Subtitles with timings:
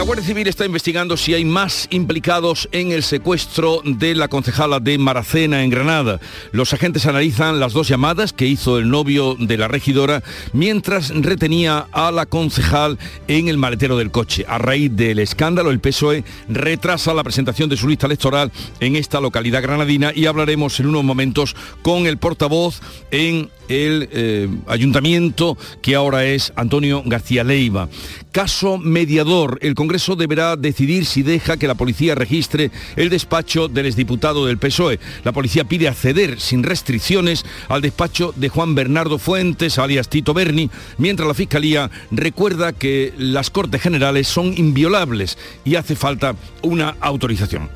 [0.00, 4.80] La Guardia Civil está investigando si hay más implicados en el secuestro de la concejala
[4.80, 6.20] de Maracena en Granada.
[6.52, 10.22] Los agentes analizan las dos llamadas que hizo el novio de la regidora
[10.54, 12.98] mientras retenía a la concejal
[13.28, 14.46] en el maletero del coche.
[14.48, 19.20] A raíz del escándalo, el PSOE retrasa la presentación de su lista electoral en esta
[19.20, 25.94] localidad granadina y hablaremos en unos momentos con el portavoz en el eh, ayuntamiento que
[25.94, 27.88] ahora es Antonio García Leiva.
[28.32, 29.58] Caso mediador.
[29.62, 29.74] El
[30.16, 35.00] deberá decidir si deja que la policía registre el despacho del exdiputado del PSOE.
[35.24, 40.70] La policía pide acceder sin restricciones al despacho de Juan Bernardo Fuentes, alias Tito Berni,
[40.98, 47.70] mientras la Fiscalía recuerda que las Cortes Generales son inviolables y hace falta una autorización.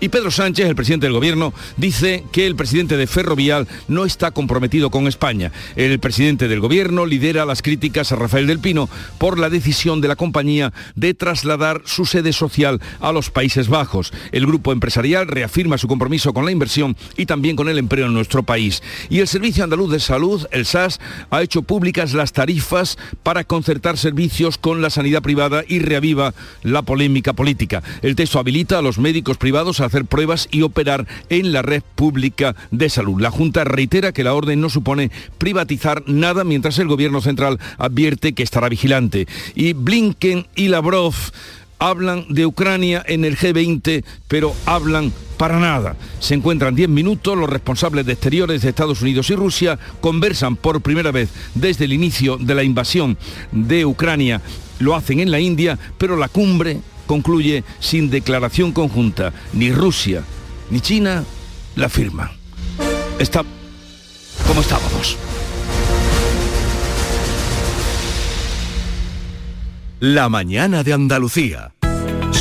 [0.00, 4.30] Y Pedro Sánchez, el presidente del Gobierno, dice que el presidente de Ferrovial no está
[4.30, 9.38] comprometido con España el presidente del gobierno lidera las críticas a Rafael del Pino por
[9.38, 11.53] la decisión de la compañía de trasladar
[11.84, 14.12] su sede social a los Países Bajos.
[14.32, 18.14] El grupo empresarial reafirma su compromiso con la inversión y también con el empleo en
[18.14, 18.82] nuestro país.
[19.08, 23.98] Y el Servicio Andaluz de Salud, el SAS, ha hecho públicas las tarifas para concertar
[23.98, 27.82] servicios con la sanidad privada y reaviva la polémica política.
[28.02, 31.82] El texto habilita a los médicos privados a hacer pruebas y operar en la red
[31.94, 33.20] pública de salud.
[33.20, 38.32] La Junta reitera que la orden no supone privatizar nada mientras el gobierno central advierte
[38.32, 39.26] que estará vigilante.
[39.54, 41.14] Y Blinken y Lavrov
[41.88, 45.96] hablan de Ucrania en el G20, pero hablan para nada.
[46.20, 50.80] Se encuentran 10 minutos, los responsables de exteriores de Estados Unidos y Rusia conversan por
[50.80, 53.18] primera vez desde el inicio de la invasión
[53.52, 54.40] de Ucrania.
[54.78, 59.32] Lo hacen en la India, pero la cumbre concluye sin declaración conjunta.
[59.52, 60.22] Ni Rusia
[60.70, 61.24] ni China
[61.76, 62.30] la firman.
[63.18, 63.44] Está
[64.46, 65.16] como estábamos.
[70.00, 71.73] La mañana de Andalucía.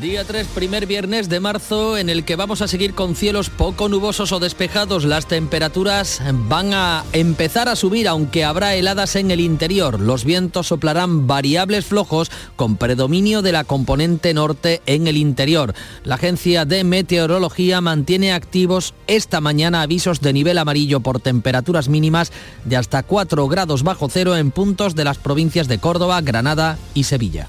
[0.00, 3.88] Día 3, primer viernes de marzo, en el que vamos a seguir con cielos poco
[3.88, 5.04] nubosos o despejados.
[5.04, 9.98] Las temperaturas van a empezar a subir, aunque habrá heladas en el interior.
[9.98, 15.74] Los vientos soplarán variables flojos con predominio de la componente norte en el interior.
[16.04, 22.30] La Agencia de Meteorología mantiene activos esta mañana avisos de nivel amarillo por temperaturas mínimas
[22.64, 27.02] de hasta 4 grados bajo cero en puntos de las provincias de Córdoba, Granada y
[27.02, 27.48] Sevilla.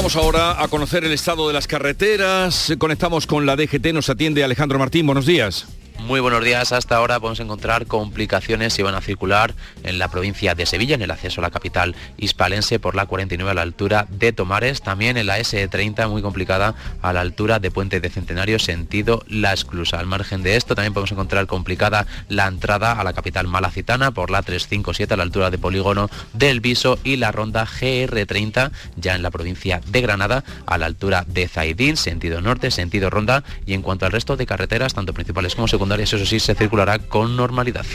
[0.00, 2.72] Vamos ahora a conocer el estado de las carreteras.
[2.78, 5.04] Conectamos con la DGT, nos atiende Alejandro Martín.
[5.04, 5.66] Buenos días.
[6.10, 6.72] Muy buenos días.
[6.72, 9.54] Hasta ahora podemos encontrar complicaciones si van a circular
[9.84, 13.48] en la provincia de Sevilla, en el acceso a la capital hispalense por la 49
[13.48, 14.82] a la altura de Tomares.
[14.82, 19.52] También en la S30 muy complicada a la altura de Puente de Centenario, sentido La
[19.52, 20.00] Esclusa.
[20.00, 24.32] Al margen de esto también podemos encontrar complicada la entrada a la capital malacitana por
[24.32, 29.22] la 357 a la altura de Polígono del Viso y la ronda GR30 ya en
[29.22, 33.44] la provincia de Granada a la altura de Zaidín, sentido norte, sentido ronda.
[33.64, 36.98] Y en cuanto al resto de carreteras, tanto principales como secundarias, eso sí, se circulará
[36.98, 37.86] con normalidad.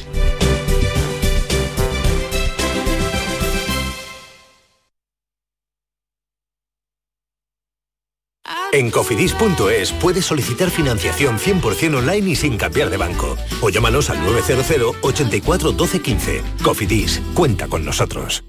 [8.76, 13.38] En cofidis.es puedes solicitar financiación 100% online y sin cambiar de banco.
[13.62, 16.44] O llámanos al 900 84 12 15.
[16.62, 18.44] Cofidis, cuenta con nosotros.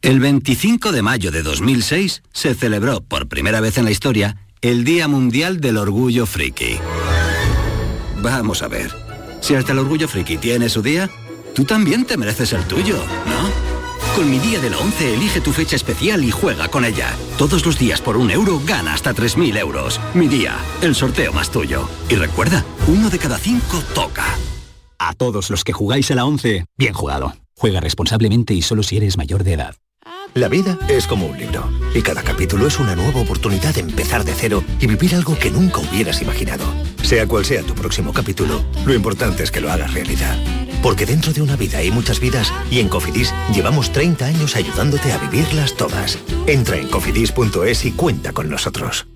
[0.00, 4.82] El 25 de mayo de 2006 se celebró por primera vez en la historia el
[4.84, 6.78] Día Mundial del Orgullo Friki.
[8.22, 8.90] Vamos a ver.
[9.40, 11.10] Si hasta el orgullo friki tiene su día,
[11.54, 12.96] tú también te mereces el tuyo,
[13.26, 13.80] ¿no?
[14.14, 17.14] Con mi día de la 11 elige tu fecha especial y juega con ella.
[17.38, 20.00] Todos los días por un euro gana hasta 3.000 euros.
[20.14, 21.88] Mi día, el sorteo más tuyo.
[22.08, 24.26] Y recuerda, uno de cada cinco toca.
[24.98, 27.34] A todos los que jugáis a la 11, bien jugado.
[27.56, 29.76] Juega responsablemente y solo si eres mayor de edad.
[30.34, 34.24] La vida es como un libro y cada capítulo es una nueva oportunidad de empezar
[34.24, 36.64] de cero y vivir algo que nunca hubieras imaginado.
[37.02, 40.36] Sea cual sea tu próximo capítulo, lo importante es que lo hagas realidad.
[40.82, 45.12] Porque dentro de una vida hay muchas vidas y en Cofidis llevamos 30 años ayudándote
[45.12, 46.18] a vivirlas todas.
[46.46, 49.06] Entra en cofidis.es y cuenta con nosotros.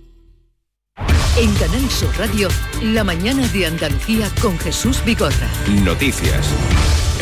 [1.37, 2.49] En Canal Sur Radio,
[2.81, 5.49] la mañana de Andalucía con Jesús Bigorra.
[5.83, 6.47] Noticias.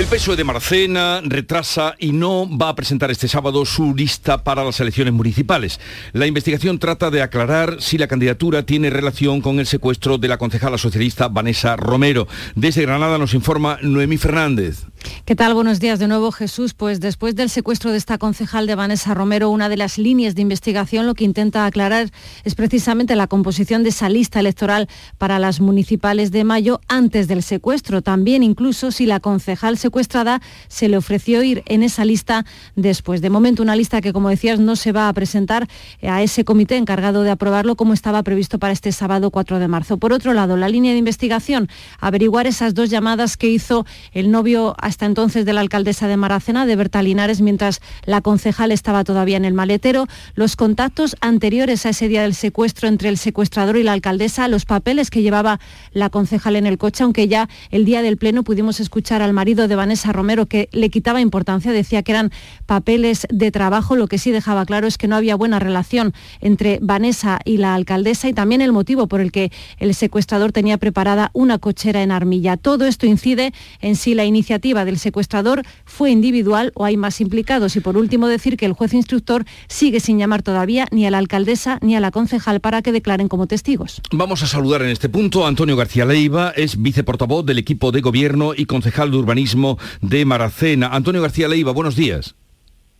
[0.02, 4.64] El PSOE de Marcena retrasa y no va a presentar este sábado su lista para
[4.64, 5.78] las elecciones municipales.
[6.12, 10.38] La investigación trata de aclarar si la candidatura tiene relación con el secuestro de la
[10.38, 12.26] concejala socialista Vanessa Romero.
[12.56, 14.86] Desde Granada nos informa Noemí Fernández.
[15.24, 15.54] ¿Qué tal?
[15.54, 16.74] Buenos días de nuevo, Jesús.
[16.74, 20.42] Pues después del secuestro de esta concejal de Vanessa Romero, una de las líneas de
[20.42, 22.10] investigación lo que intenta aclarar
[22.44, 24.88] es precisamente la composición de esa lista electoral
[25.18, 28.02] para las municipales de mayo antes del secuestro.
[28.02, 32.46] También incluso si la concejal secuestrada se le ofreció ir en esa lista
[32.76, 33.20] después.
[33.20, 35.68] De momento una lista que, como decías, no se va a presentar
[36.02, 39.98] a ese comité encargado de aprobarlo como estaba previsto para este sábado 4 de marzo.
[39.98, 41.68] Por otro lado, la línea de investigación,
[42.00, 46.64] averiguar esas dos llamadas que hizo el novio hasta entonces de la alcaldesa de Maracena,
[46.64, 51.90] de Berta Linares, mientras la concejal estaba todavía en el maletero, los contactos anteriores a
[51.90, 55.60] ese día del secuestro entre el secuestrador y la alcaldesa, los papeles que llevaba
[55.92, 59.68] la concejal en el coche, aunque ya el día del pleno pudimos escuchar al marido
[59.68, 62.30] de Vanessa Romero que le quitaba importancia, decía que eran
[62.66, 66.78] papeles de trabajo, lo que sí dejaba claro es que no había buena relación entre
[66.82, 71.30] Vanessa y la alcaldesa y también el motivo por el que el secuestrador tenía preparada
[71.32, 72.56] una cochera en Armilla.
[72.56, 77.76] Todo esto incide en si la iniciativa del secuestrador fue individual o hay más implicados.
[77.76, 81.18] Y por último decir que el juez instructor sigue sin llamar todavía ni a la
[81.18, 84.00] alcaldesa ni a la concejal para que declaren como testigos.
[84.12, 88.00] Vamos a saludar en este punto a Antonio García Leiva, es viceportavoz del equipo de
[88.00, 89.61] gobierno y concejal de urbanismo
[90.00, 90.88] de Maracena.
[90.88, 92.34] Antonio García Leiva, buenos días.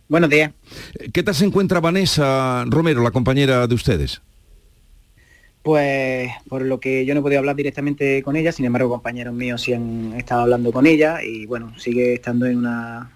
[0.09, 0.51] Buenos días.
[1.11, 4.21] ¿Qué tal se encuentra Vanessa Romero, la compañera de ustedes?
[5.63, 9.33] Pues por lo que yo no he podido hablar directamente con ella, sin embargo compañeros
[9.33, 13.09] míos sí han estado hablando con ella y bueno, sigue estando en una,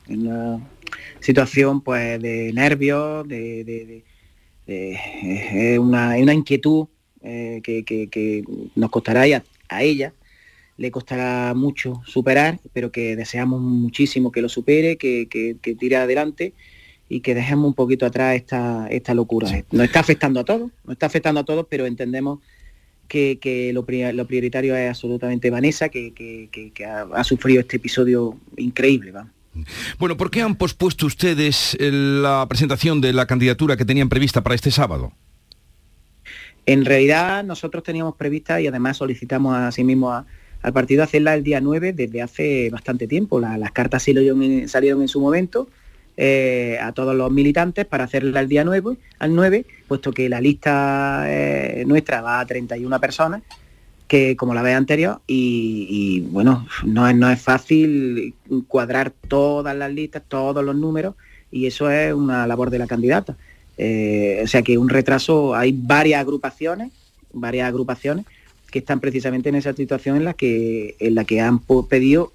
[1.19, 4.03] situación pues de nervios, de,
[5.77, 6.88] una, inquietud
[7.21, 8.43] eh, que,
[8.75, 10.13] nos costará a, a ella,
[10.77, 16.53] le costará mucho superar, pero que deseamos muchísimo que lo supere, que, que tire adelante
[17.09, 19.50] y que dejemos un poquito atrás esta, esta locura.
[19.71, 22.39] Nos está afectando a todos, nos está afectando a todos, pero entendemos
[23.07, 29.13] que, lo, prioritario es absolutamente Vanessa, que, ha, sufrido este episodio increíble.
[29.97, 34.56] Bueno, ¿por qué han pospuesto ustedes la presentación de la candidatura que tenían prevista para
[34.56, 35.13] este sábado?
[36.65, 40.25] En realidad nosotros teníamos prevista y además solicitamos a sí mismo
[40.62, 43.39] al partido hacerla el día 9 desde hace bastante tiempo.
[43.39, 45.68] las cartas salieron salieron en su momento
[46.19, 50.42] eh, a todos los militantes para hacerla el día 9, al 9, puesto que la
[50.42, 53.44] lista eh, nuestra va a 31 personas,
[54.07, 58.33] que como la vez anterior, y, bueno, no es, no es fácil
[58.68, 61.13] cuadrar todas las listas, todos los números,
[61.51, 63.38] y eso es una labor de la candidata.
[63.77, 66.92] Eh, o sea que un retraso, hay varias agrupaciones,
[67.31, 68.25] varias agrupaciones
[68.71, 72.33] que están precisamente en esa situación en la que, en la que han pedido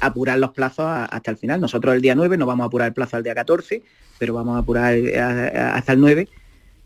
[0.00, 1.60] apurar los plazos hasta el final.
[1.60, 3.82] Nosotros el día 9 no vamos a apurar el plazo al día 14,
[4.18, 6.28] pero vamos a apurar eh, hasta el 9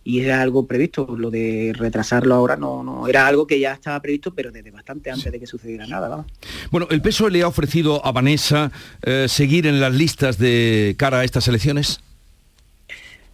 [0.05, 4.01] y era algo previsto, lo de retrasarlo ahora no, no era algo que ya estaba
[4.01, 6.25] previsto, pero desde bastante antes de que sucediera nada.
[6.71, 8.73] Bueno, ¿el PSOE le ha ofrecido a Vanessa
[9.03, 12.01] eh, seguir en las listas de cara a estas elecciones?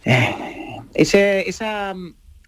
[0.05, 0.35] Eh,
[0.93, 1.95] esa,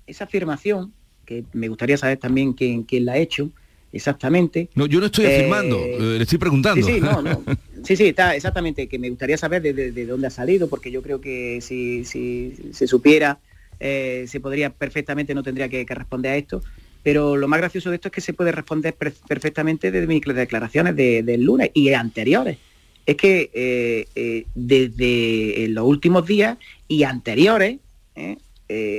[0.06, 0.94] esa afirmación,
[1.32, 3.50] que me gustaría saber también quién, quién la ha hecho,
[3.94, 4.70] exactamente.
[4.76, 6.86] No, yo no estoy afirmando, eh, eh, le estoy preguntando.
[6.86, 7.44] Sí, sí, no, no.
[7.84, 11.20] Sí, sí, está exactamente, que me gustaría saber de, dónde ha salido, porque yo creo
[11.20, 13.40] que si, si se supiera,
[13.80, 16.62] eh, se podría perfectamente, no tendría que, responder a esto.
[17.02, 20.96] Pero lo más gracioso de esto es que se puede responder perfectamente desde mis declaraciones
[20.96, 22.60] del lunes y anteriores.
[23.08, 27.80] Es que desde los últimos días y anteriores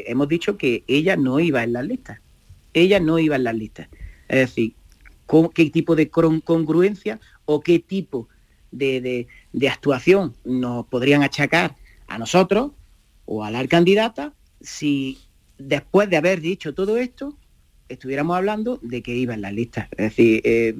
[0.07, 2.21] hemos dicho que ella no iba en las listas.
[2.75, 3.89] Ella no iba en las listas.
[4.29, 4.75] Es decir,
[5.55, 8.29] qué tipo de congruencia o qué tipo
[8.71, 9.27] de,
[9.71, 11.77] actuación nos podrían achacar
[12.09, 12.73] a nosotros
[13.25, 15.19] o a la candidata si
[15.59, 17.37] después de haber dicho todo esto
[17.89, 19.89] estuviéramos hablando de que iba en las listas.
[19.93, 20.75] Es decir, eh,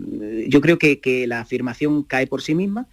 [0.49, 2.89] yo creo que, la afirmación cae por sí misma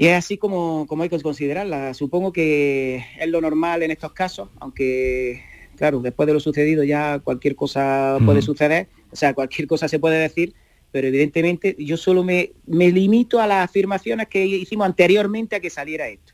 [0.00, 1.92] y es así como, como hay que considerarla.
[1.92, 5.42] Supongo que es lo normal en estos casos, aunque,
[5.76, 9.98] claro, después de lo sucedido ya cualquier cosa puede suceder o sea, cualquier cosa se
[9.98, 10.54] puede decir,
[10.90, 16.08] pero evidentemente yo solo me, limito a las afirmaciones que hicimos anteriormente a que saliera
[16.08, 16.32] esto.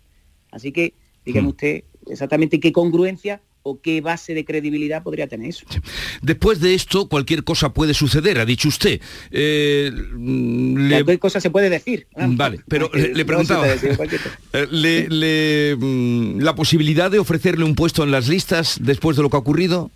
[0.53, 0.95] Así que,
[1.25, 1.51] dígame hmm.
[1.51, 5.67] usted exactamente qué congruencia o qué base de credibilidad podría tener eso.
[6.23, 9.01] Después de esto, cualquier cosa puede suceder, ha dicho usted.
[9.33, 10.95] Eh, le...
[10.95, 12.07] Cualquier cosa se puede decir.
[12.17, 13.67] Vale, pero le, preguntaba,
[14.71, 19.37] le, mm, ¿la posibilidad de ofrecerle un puesto en las listas después de lo que
[19.37, 19.91] ha ocurrido?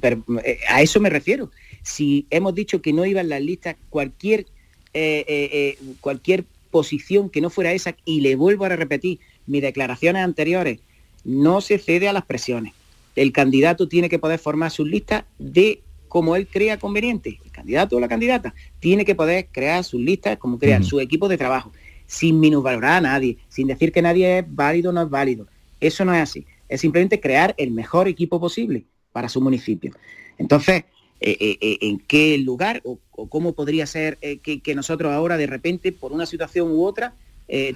[0.00, 1.50] Pero, eh, a eso me refiero.
[1.82, 4.46] Si hemos dicho que no iba en las listas cualquier,
[4.94, 9.18] eh, cualquier posición que no fuera esa, y le vuelvo a repetir
[9.48, 10.78] mis declaraciones anteriores,
[11.24, 12.74] no se cede a las presiones.
[13.16, 17.38] El candidato tiene que poder formar sus listas de como él crea conveniente.
[17.44, 21.28] El candidato o la candidata tiene que poder crear sus listas como crea su equipo
[21.28, 21.72] de trabajo,
[22.06, 25.46] sin minusvalorar a nadie, sin decir que nadie es válido o no es válido.
[25.80, 26.46] Eso no es así.
[26.68, 29.92] Es simplemente crear el mejor equipo posible para su municipio.
[30.36, 30.84] Entonces,
[31.20, 32.98] eh, eh, eh, en qué lugar o,
[33.28, 37.14] cómo podría ser que, que, nosotros ahora de repente, por una situación u otra,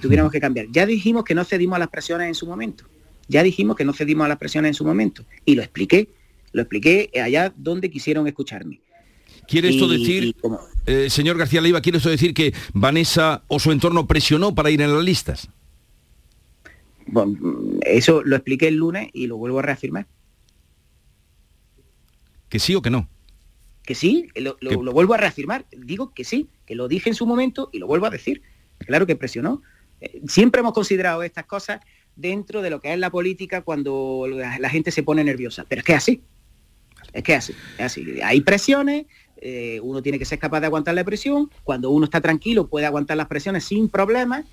[0.01, 0.67] tuviéramos que cambiar.
[0.71, 2.85] Ya dijimos que no cedimos a las presiones en su momento.
[3.27, 6.09] Ya dijimos que no cedimos a las presiones en su momento y lo expliqué,
[6.51, 8.79] lo expliqué allá donde quisieron escucharme.
[9.47, 10.35] ¿Quiere esto decir,
[10.85, 14.81] eh, señor García Leiva, quiere esto decir que Vanessa o su entorno presionó para ir
[14.81, 15.49] en las listas?
[17.07, 17.37] Bueno,
[17.81, 20.07] eso lo expliqué el lunes y lo vuelvo a reafirmar.
[22.49, 23.07] ¿Que sí o que no?
[23.83, 25.65] Que sí, lo, lo vuelvo a reafirmar.
[25.71, 28.41] Digo que sí, que lo dije en su momento y lo vuelvo a decir.
[28.79, 29.61] Claro que presionó.
[30.01, 31.81] Eh, siempre hemos considerado estas cosas
[32.15, 35.65] dentro de lo que es la política cuando la, gente se pone nerviosa.
[35.67, 36.21] Pero es que es así.
[37.13, 37.53] Es que es así.
[37.77, 38.21] Es así.
[38.23, 39.05] Hay presiones,
[39.37, 41.49] eh, uno tiene que ser capaz de aguantar la presión.
[41.63, 44.45] Cuando uno está tranquilo puede aguantar las presiones sin problemas.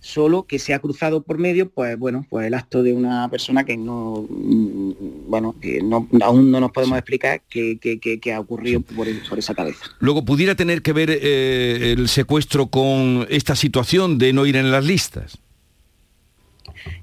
[0.00, 3.62] Solo que se ha cruzado por medio, pues bueno, pues el acto de una persona
[3.64, 4.92] que no, mm,
[5.28, 9.06] bueno, que no, aún no nos podemos explicar qué, ha ocurrido por,
[9.38, 9.84] esa cabeza.
[10.00, 14.72] Luego, ¿pudiera tener que ver eh, el secuestro con esta situación de no ir en
[14.72, 15.38] las listas?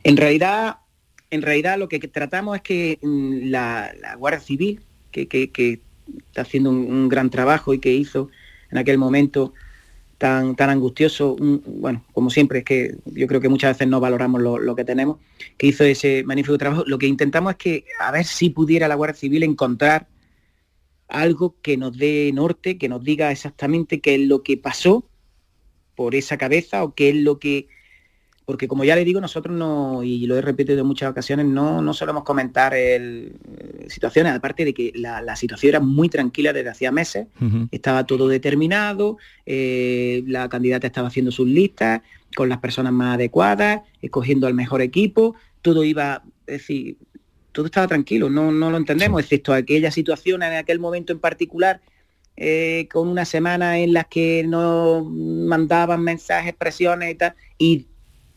[0.03, 0.77] En realidad,
[1.29, 4.81] en realidad lo que tratamos es que mm, la, Guardia Civil,
[5.11, 5.27] que,
[6.27, 8.29] está haciendo un, gran trabajo y que hizo
[8.71, 9.53] en aquel momento
[10.17, 14.41] tan, tan angustioso, bueno, como siempre, es que yo creo que muchas veces no valoramos
[14.41, 15.17] lo, que tenemos,
[15.57, 18.95] que hizo ese magnífico trabajo, lo que intentamos es que a ver si pudiera la
[18.95, 20.07] Guardia Civil encontrar
[21.07, 25.05] algo que nos dé norte, que nos diga exactamente qué es lo que pasó
[25.95, 27.67] por esa cabeza o qué es lo que
[28.49, 31.83] porque como ya le digo, nosotros no, y lo he repetido en muchas ocasiones, no,
[31.83, 36.71] no solemos comentar el, eh, situaciones, aparte de que la, situación era muy tranquila desde
[36.71, 37.27] hacía meses,
[37.69, 42.01] estaba todo determinado, eh, la candidata estaba haciendo sus listas
[42.35, 46.97] con las personas más adecuadas, escogiendo al mejor equipo, todo iba, es decir,
[47.51, 51.81] todo estaba tranquilo, no, no lo entendemos, excepto aquella situación en aquel momento en particular
[52.41, 57.85] eh, con una semana en las que no mandaban mensajes, presiones y tal, y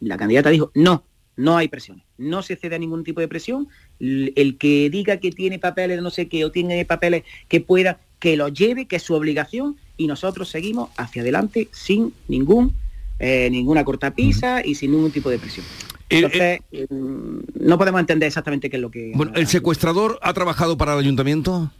[0.02, 1.04] la candidata dijo, no,
[1.37, 3.68] no hay presión, no se cede a ningún tipo de presión,
[4.00, 8.37] el que diga que tiene papeles no sé qué o tiene papeles que pueda, que
[8.37, 12.75] lo lleve, que es su obligación, y nosotros seguimos hacia adelante sin ningún,
[13.18, 15.64] eh, ninguna cortapisa y sin ningún tipo de presión.
[16.09, 19.12] Entonces, mm, no podemos entender exactamente qué es lo que...
[19.14, 21.71] Bueno, ¿el secuestrador ha trabajado para el ayuntamiento?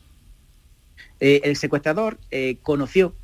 [1.21, 3.15] Eh, el secuestrador eh, conoció,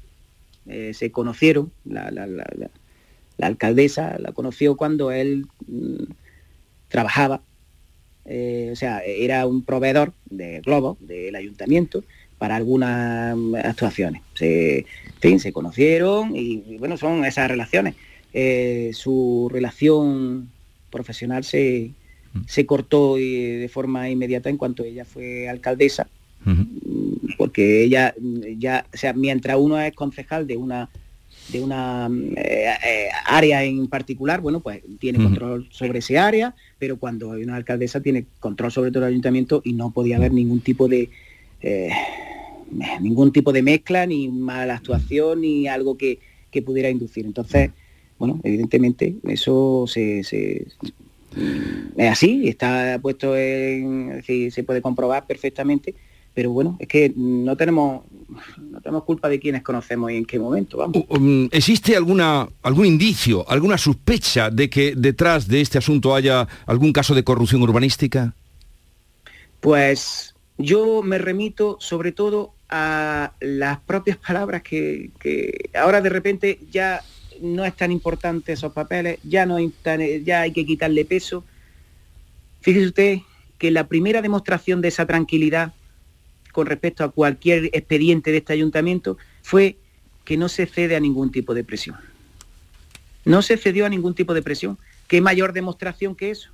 [0.92, 2.26] se conocieron, la, la
[3.46, 6.04] alcaldesa la conoció cuando él mm,
[6.88, 7.42] trabajaba,
[8.24, 12.04] eh, o sea, era un proveedor de globos del ayuntamiento
[12.38, 14.22] para algunas mm, actuaciones.
[14.34, 14.86] Se,
[15.38, 17.94] se conocieron y, bueno, son esas relaciones.
[18.32, 20.50] Eh, su relación
[20.90, 21.90] profesional se,
[22.34, 22.40] mm.
[22.46, 26.08] se cortó de forma inmediata en cuanto ella fue alcaldesa,
[27.36, 28.14] porque ella
[28.56, 30.88] ya, o sea, mientras uno es concejal de una
[31.48, 36.98] de una eh, eh, área en particular, bueno, pues tiene control sobre ese área, pero
[36.98, 40.60] cuando hay una alcaldesa tiene control sobre todo el ayuntamiento y no podía haber ningún
[40.60, 41.08] tipo de
[41.62, 41.90] eh,
[43.00, 46.18] ningún tipo de mezcla, ni mala actuación, ni algo que,
[46.66, 47.24] pudiera inducir.
[47.24, 47.70] Entonces,
[48.18, 50.66] bueno, evidentemente eso se, es
[51.96, 55.94] así, está puesto en, se puede comprobar perfectamente
[56.38, 58.04] pero bueno, es que no tenemos,
[58.70, 61.02] no tenemos culpa de quienes conocemos y en qué momento, vamos.
[61.08, 66.92] Um, ¿Existe alguna, algún indicio, alguna sospecha de que detrás de este asunto haya algún
[66.92, 68.34] caso de corrupción urbanística?
[69.58, 75.10] Pues yo me remito sobre todo a las propias palabras que,
[75.74, 77.02] ahora de repente ya
[77.40, 81.42] no es tan importante esos papeles, ya, no ya hay que quitarle peso.
[82.60, 83.18] Fíjese usted
[83.58, 85.72] que la primera demostración de esa tranquilidad
[86.52, 89.76] con respecto a cualquier expediente de este ayuntamiento fue
[90.24, 91.96] que no se cede a ningún tipo de presión.
[93.24, 94.78] No se cedió a ningún tipo de presión.
[95.06, 96.50] ¿Qué mayor demostración que eso?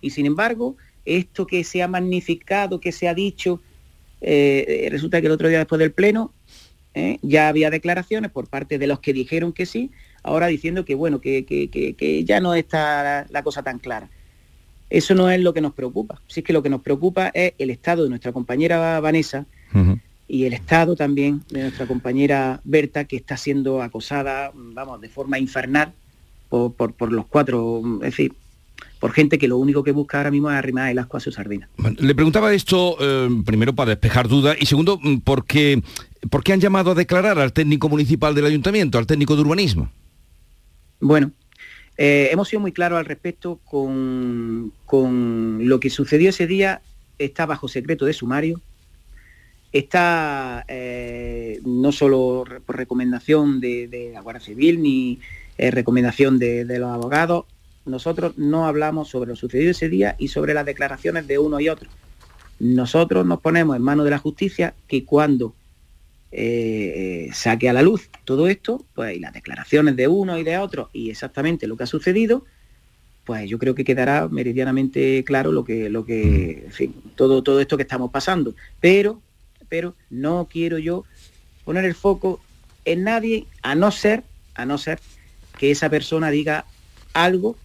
[0.00, 3.60] Y sin embargo, esto que se ha magnificado, que se ha dicho,
[4.20, 6.32] eh, resulta que el otro día después del Pleno
[6.94, 7.18] ¿eh?
[7.22, 9.90] ya había declaraciones por parte de los que dijeron que sí,
[10.22, 14.08] ahora diciendo que bueno, que, ya no está la, cosa tan clara.
[14.90, 16.20] Eso no es lo que nos preocupa.
[16.26, 19.46] Si es que lo que nos preocupa es el estado de nuestra compañera Vanessa
[20.28, 25.38] y el estado también de nuestra compañera Berta, que está siendo acosada, vamos, de forma
[25.38, 25.92] infernal
[26.48, 28.34] por, por, los cuatro, es decir,
[28.98, 31.30] por gente que lo único que busca ahora mismo es arrimar el asco a su
[31.30, 31.68] sardina.
[31.98, 35.82] Le preguntaba esto eh, primero para despejar dudas y segundo mm, porque
[36.28, 39.90] ¿Por qué han llamado a declarar al técnico municipal del ayuntamiento, al técnico de urbanismo?
[41.00, 41.30] Bueno,
[42.02, 44.72] eh, hemos sido muy claros al respecto con,
[45.68, 46.80] lo que sucedió ese día.
[47.18, 48.58] Está bajo secreto de sumario.
[49.70, 55.18] Está eh, no solo por recomendación de, la Guardia Civil ni
[55.58, 57.44] eh, recomendación de, de los abogados.
[57.84, 61.68] Nosotros no hablamos sobre lo sucedido ese día y sobre las declaraciones de uno y
[61.68, 61.90] otro.
[62.60, 65.52] Nosotros nos ponemos en manos de la justicia que cuando
[66.32, 70.58] eh, saque a la luz todo esto, pues y las declaraciones de uno y de
[70.58, 72.44] otro y exactamente lo que ha sucedido,
[73.24, 77.60] pues yo creo que quedará meridianamente claro lo que, lo que, en fin, todo, todo
[77.60, 78.54] esto que estamos pasando.
[78.80, 79.20] Pero,
[79.68, 81.04] pero no quiero yo
[81.64, 82.40] poner el foco
[82.84, 84.98] en nadie, a no ser, a no ser
[85.58, 86.64] que esa persona diga
[87.12, 87.56] algo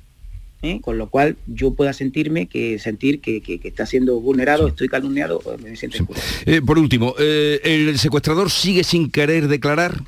[0.66, 0.82] ¿eh?
[0.82, 5.76] con lo cual yo pueda sentirme que sentir que, está siendo vulnerado, estoy calumniado, me
[5.76, 5.98] siento
[6.46, 10.02] eh, Por último, eh, ¿el secuestrador sigue sin querer declarar?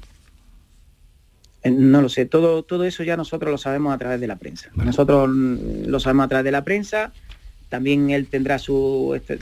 [1.64, 4.70] No lo sé, todo, todo eso ya nosotros lo sabemos a través de la prensa.
[4.76, 7.12] Nosotros lo sabemos a través de la prensa,
[7.70, 9.40] también él tendrá su, este,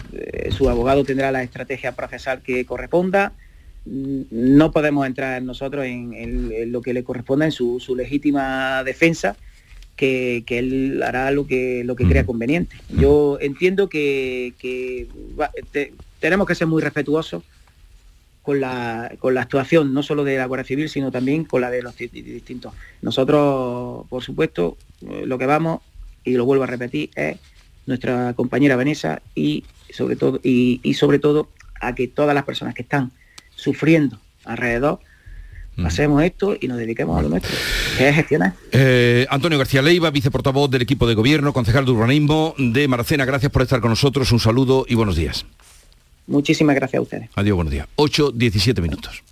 [0.52, 3.34] su abogado tendrá la estrategia procesal que corresponda.
[3.86, 9.36] No podemos entrar nosotros en, lo que le corresponda en su, su legítima defensa,
[9.96, 12.76] que, él hará lo que, lo que crea conveniente.
[12.90, 14.54] Yo entiendo que,
[16.20, 17.44] tenemos que ser muy respetuosos
[18.42, 21.72] con la, con la actuación no solo de la Guardia Civil, sino también con la
[21.72, 22.74] de los distintos.
[23.02, 25.82] Nosotros, por supuesto, eh, lo que vamos,
[26.24, 27.38] y lo vuelvo a repetir, es
[27.86, 32.82] nuestra compañera Vanessa y sobre todo, y sobre todo a que todas las personas que
[32.82, 33.12] están
[33.56, 35.00] sufriendo alrededor
[35.84, 37.52] Hacemos esto y nos dediquemos a lo nuestro,
[37.98, 38.54] que es gestionar.
[38.72, 43.52] Eh, Antonio García Leiva, viceportavoz del equipo de gobierno, concejal de urbanismo de Maracena, gracias
[43.52, 45.46] por estar con nosotros, un saludo y buenos días.
[46.28, 47.30] Muchísimas gracias a ustedes.
[47.36, 47.88] Adiós, buenos días.
[47.96, 49.24] 8, 17 minutos.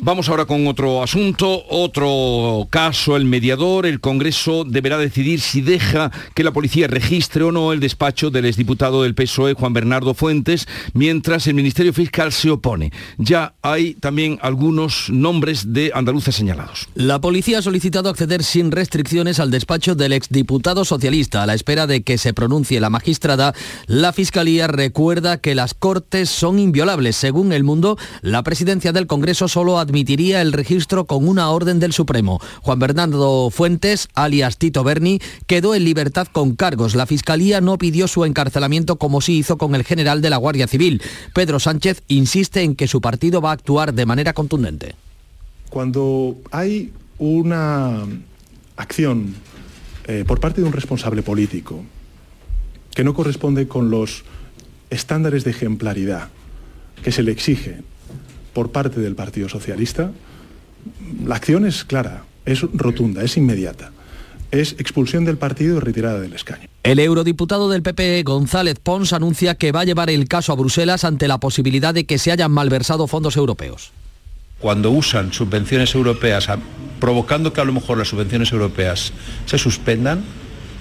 [0.00, 3.84] Vamos ahora con otro asunto, otro caso, el mediador.
[3.84, 8.44] El Congreso deberá decidir si deja que la policía registre o no el despacho del
[8.44, 12.92] exdiputado del PSOE, Juan Bernardo Fuentes, mientras el Ministerio Fiscal se opone.
[13.16, 16.86] Ya hay también algunos nombres de andaluces señalados.
[16.94, 21.42] La policía ha solicitado acceder sin restricciones al despacho del exdiputado socialista.
[21.42, 23.52] A la espera de que se pronuncie la magistrada,
[23.86, 27.16] la Fiscalía recuerda que las Cortes son inviolables.
[27.16, 31.80] Según El Mundo, la presidencia del Congreso solo ha admitiría el registro con una orden
[31.80, 32.40] del Supremo.
[32.60, 36.94] Juan Bernardo Fuentes, alias Tito Berni, quedó en libertad con cargos.
[36.94, 40.68] La Fiscalía no pidió su encarcelamiento como sí hizo con el general de la Guardia
[40.68, 41.00] Civil.
[41.34, 44.94] Pedro Sánchez insiste en que su partido va a actuar de manera contundente.
[45.70, 48.04] Cuando hay una
[48.76, 49.34] acción
[50.06, 51.82] eh, por parte de un responsable político
[52.94, 54.24] que no corresponde con los
[54.90, 56.28] estándares de ejemplaridad
[57.02, 57.80] que se le exige
[58.58, 60.10] por parte del Partido Socialista,
[61.24, 63.92] la acción es clara, es rotunda, es inmediata.
[64.50, 66.66] Es expulsión del partido y retirada del escaño.
[66.82, 71.04] El eurodiputado del PP, González Pons, anuncia que va a llevar el caso a Bruselas
[71.04, 73.92] ante la posibilidad de que se hayan malversado fondos europeos.
[74.58, 76.48] Cuando usan subvenciones europeas,
[76.98, 79.12] provocando que a lo mejor las subvenciones europeas
[79.46, 80.24] se suspendan,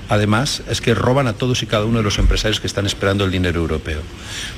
[0.10, 3.26] además, es que roban a todos y cada uno de los empresarios que están esperando
[3.26, 4.02] el dinero europeo.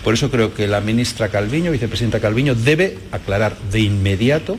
[0.03, 4.57] Por eso creo que la ministra Calviño, vicepresidenta Calviño, debe aclarar de inmediato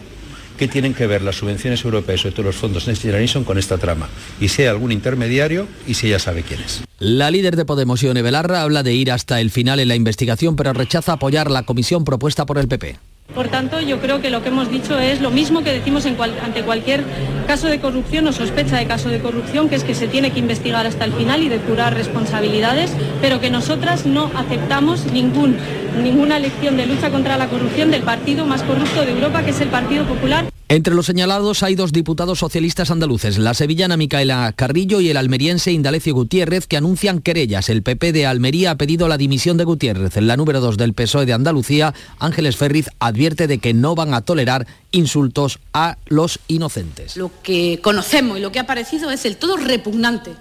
[0.60, 3.78] qué tienen que ver las subvenciones europeas, sobre todo los fondos Next Generation, con esta
[3.78, 4.08] trama.
[4.40, 6.82] Y si hay algún intermediario y si ella sabe quién es.
[6.98, 10.56] La líder de Podemos, Ione Belarra, habla de ir hasta el final en la investigación,
[10.56, 13.09] pero rechaza apoyar la comisión propuesta por el PP.
[13.34, 16.62] Por tanto, yo creo que lo que hemos dicho es lo mismo que decimos ante
[16.62, 17.04] cualquier
[17.46, 20.40] caso de corrupción o sospecha de caso de corrupción, que es que se tiene que
[20.40, 25.56] investigar hasta el final y depurar responsabilidades, pero que nosotras no aceptamos ningún,
[25.96, 29.60] ninguna lección de lucha contra la corrupción del partido más corrupto de Europa, que es
[29.60, 30.50] el Partido Popular.
[30.68, 35.72] Entre los señalados hay dos diputados socialistas andaluces, la sevillana Micaela Carrillo y el almeriense
[35.72, 37.68] Indalecio Gutiérrez, que anuncian querellas.
[37.68, 40.14] El PP de Almería ha pedido la dimisión de Gutiérrez.
[40.18, 44.20] La número dos del PSOE de Andalucía, Ángeles Ferriz, advierte de que no van a
[44.20, 47.16] tolerar insultos a los inocentes.
[47.16, 50.34] Lo que conocemos y lo que ha parecido es el todo repugnante.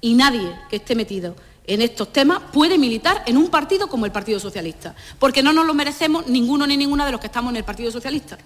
[0.00, 1.34] Y nadie que esté metido
[1.66, 5.66] en estos temas puede militar en un partido como el Partido Socialista, porque no nos
[5.66, 8.38] lo merecemos ninguno ni ninguna de los que estamos en el Partido Socialista.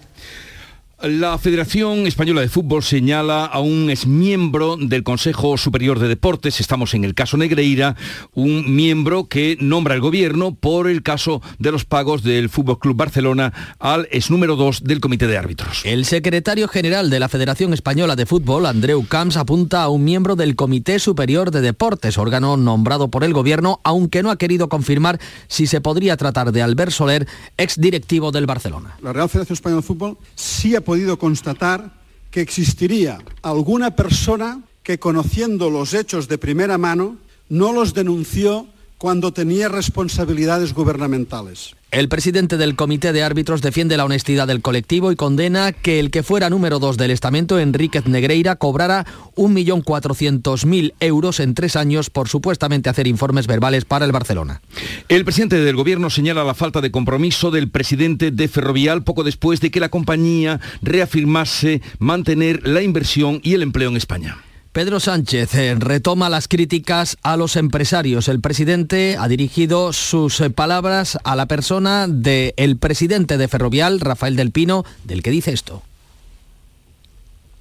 [1.03, 6.93] La Federación Española de Fútbol señala a un exmiembro del Consejo Superior de Deportes, estamos
[6.93, 7.95] en el caso Negreira,
[8.35, 12.97] un miembro que nombra el gobierno por el caso de los pagos del Fútbol Club
[12.97, 15.81] Barcelona al ex número 2 del Comité de Árbitros.
[15.85, 20.35] El secretario general de la Federación Española de Fútbol, Andreu Camps, apunta a un miembro
[20.35, 25.19] del Comité Superior de Deportes, órgano nombrado por el gobierno, aunque no ha querido confirmar
[25.47, 28.97] si se podría tratar de Albert Soler, ex directivo del Barcelona.
[29.01, 31.93] La Real Federación Española de Fútbol sí ha podido constatar
[32.31, 37.15] que existiría alguna persona que conociendo los hechos de primera mano
[37.47, 38.67] no los denunció
[39.01, 41.75] cuando tenía responsabilidades gubernamentales.
[41.89, 46.11] El presidente del Comité de Árbitros defiende la honestidad del colectivo y condena que el
[46.11, 52.29] que fuera número dos del estamento, Enríquez Negreira, cobrara 1.400.000 euros en tres años por
[52.29, 54.61] supuestamente hacer informes verbales para el Barcelona.
[55.09, 59.61] El presidente del gobierno señala la falta de compromiso del presidente de Ferrovial poco después
[59.61, 64.37] de que la compañía reafirmase mantener la inversión y el empleo en España.
[64.71, 68.29] Pedro Sánchez eh, retoma las críticas a los empresarios.
[68.29, 74.37] El presidente ha dirigido sus eh, palabras a la persona del presidente de Ferrovial, Rafael
[74.37, 75.83] del Pino, del que dice esto.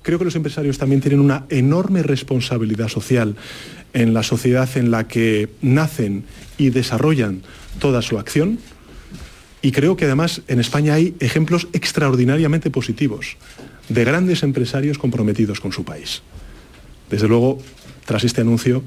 [0.02, 3.34] Creo que los empresarios también tienen una enorme responsabilidad social
[3.92, 6.24] en la sociedad en la que nacen
[6.58, 7.42] y desarrollan
[7.80, 8.60] toda su acción.
[9.62, 13.36] Y creo que además en España hay ejemplos extraordinariamente positivos
[13.88, 16.22] de grandes empresarios comprometidos con su país.
[17.10, 17.58] Desde luego,
[18.06, 18.82] tras este anuncio,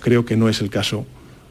[0.00, 1.06] creo que no es el caso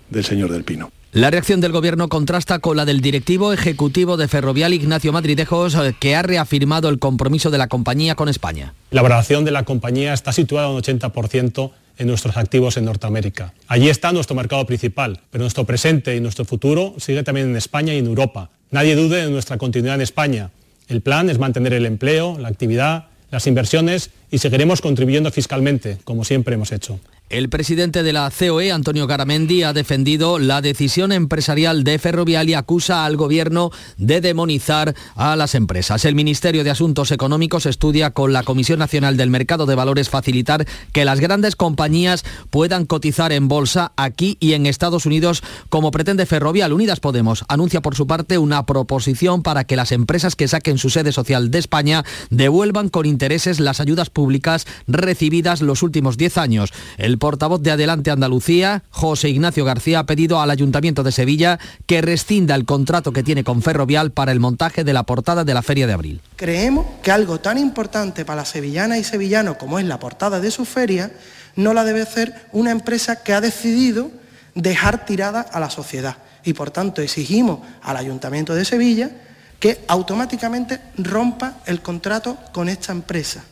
[0.10, 0.92] del señor Del Pino.
[1.14, 6.16] La reacción del gobierno contrasta con la del directivo ejecutivo de Ferrovial Ignacio Madridejos, que
[6.16, 8.74] ha reafirmado el compromiso de la compañía con España.
[8.92, 13.54] La valoración de la compañía está situada un 80% en nuestros activos en Norteamérica.
[13.68, 17.94] Allí está nuestro mercado principal, pero nuestro presente y nuestro futuro sigue también en España
[17.94, 18.50] y en Europa.
[18.70, 20.52] Nadie dude de nuestra continuidad en España.
[20.88, 26.24] El plan es mantener el empleo, la actividad, las inversiones y seguiremos contribuyendo fiscalmente, como
[26.24, 27.00] siempre hemos hecho.
[27.32, 32.56] El presidente de la COE, Antonio Garamendi, ha defendido la decisión empresarial de Ferrovial y
[32.56, 36.04] acusa al gobierno de demonizar a las empresas.
[36.04, 40.68] El Ministerio de Asuntos Económicos estudia con la Comisión Nacional del Mercado de Valores facilitar
[40.92, 46.26] que las grandes compañías puedan cotizar en bolsa aquí y en Estados Unidos como pretende
[46.26, 46.74] Ferrovial.
[46.74, 50.90] Unidas Podemos anuncia por su parte una proposición para que las empresas que saquen su
[50.90, 56.74] sede social de España devuelvan con intereses las ayudas públicas recibidas los últimos 10 años.
[56.98, 62.02] El portavoz de Adelante Andalucía, José Ignacio García, ha pedido al Ayuntamiento de Sevilla que
[62.02, 65.62] rescinda el contrato que tiene con Ferrovial para el montaje de la portada de la
[65.62, 66.20] Feria de Abril.
[66.36, 70.50] Creemos que algo tan importante para las sevillanas y sevillanos como es la portada de
[70.50, 71.12] su feria,
[71.56, 74.10] no la debe hacer una empresa que ha decidido
[74.56, 76.18] dejar tirada a la sociedad.
[76.44, 79.12] Y por tanto exigimos al Ayuntamiento de Sevilla
[79.60, 83.44] que automáticamente rompa el contrato con esta empresa.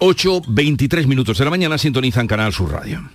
[0.00, 3.08] 8, 23 minutos de la mañana sintonizan Canal Sur Radio.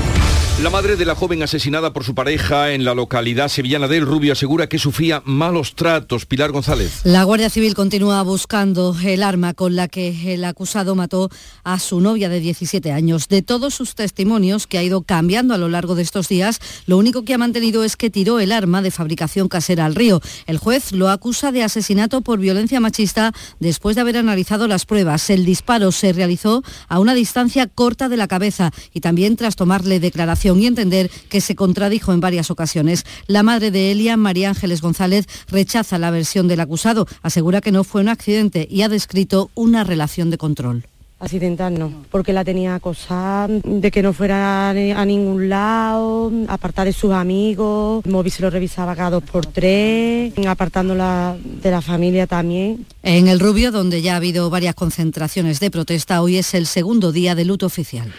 [0.61, 4.33] La madre de la joven asesinada por su pareja en la localidad sevillana del Rubio
[4.33, 6.27] asegura que sufría malos tratos.
[6.27, 7.03] Pilar González.
[7.05, 11.31] La Guardia Civil continúa buscando el arma con la que el acusado mató
[11.63, 13.29] a su novia de 17 años.
[13.29, 16.99] De todos sus testimonios, que ha ido cambiando a lo largo de estos días, lo
[16.99, 20.21] único que ha mantenido es que tiró el arma de fabricación casera al río.
[20.49, 25.31] El juez lo acusa de asesinato por violencia machista después de haber analizado las pruebas.
[25.31, 30.01] El disparo se realizó a una distancia corta de la cabeza y también tras tomarle
[30.01, 33.05] declaración y entender que se contradijo en varias ocasiones.
[33.27, 37.85] La madre de Elia, María Ángeles González, rechaza la versión del acusado, asegura que no
[37.85, 40.87] fue un accidente y ha descrito una relación de control.
[41.21, 46.93] Accidental no, porque la tenía acosada de que no fuera a ningún lado, apartar de
[46.93, 52.29] sus amigos, el móvil se lo revisaba cada dos por tres, apartándola de la familia
[52.29, 52.87] también.
[53.03, 57.11] En el Rubio, donde ya ha habido varias concentraciones de protesta, hoy es el segundo
[57.11, 58.13] día de luto oficial.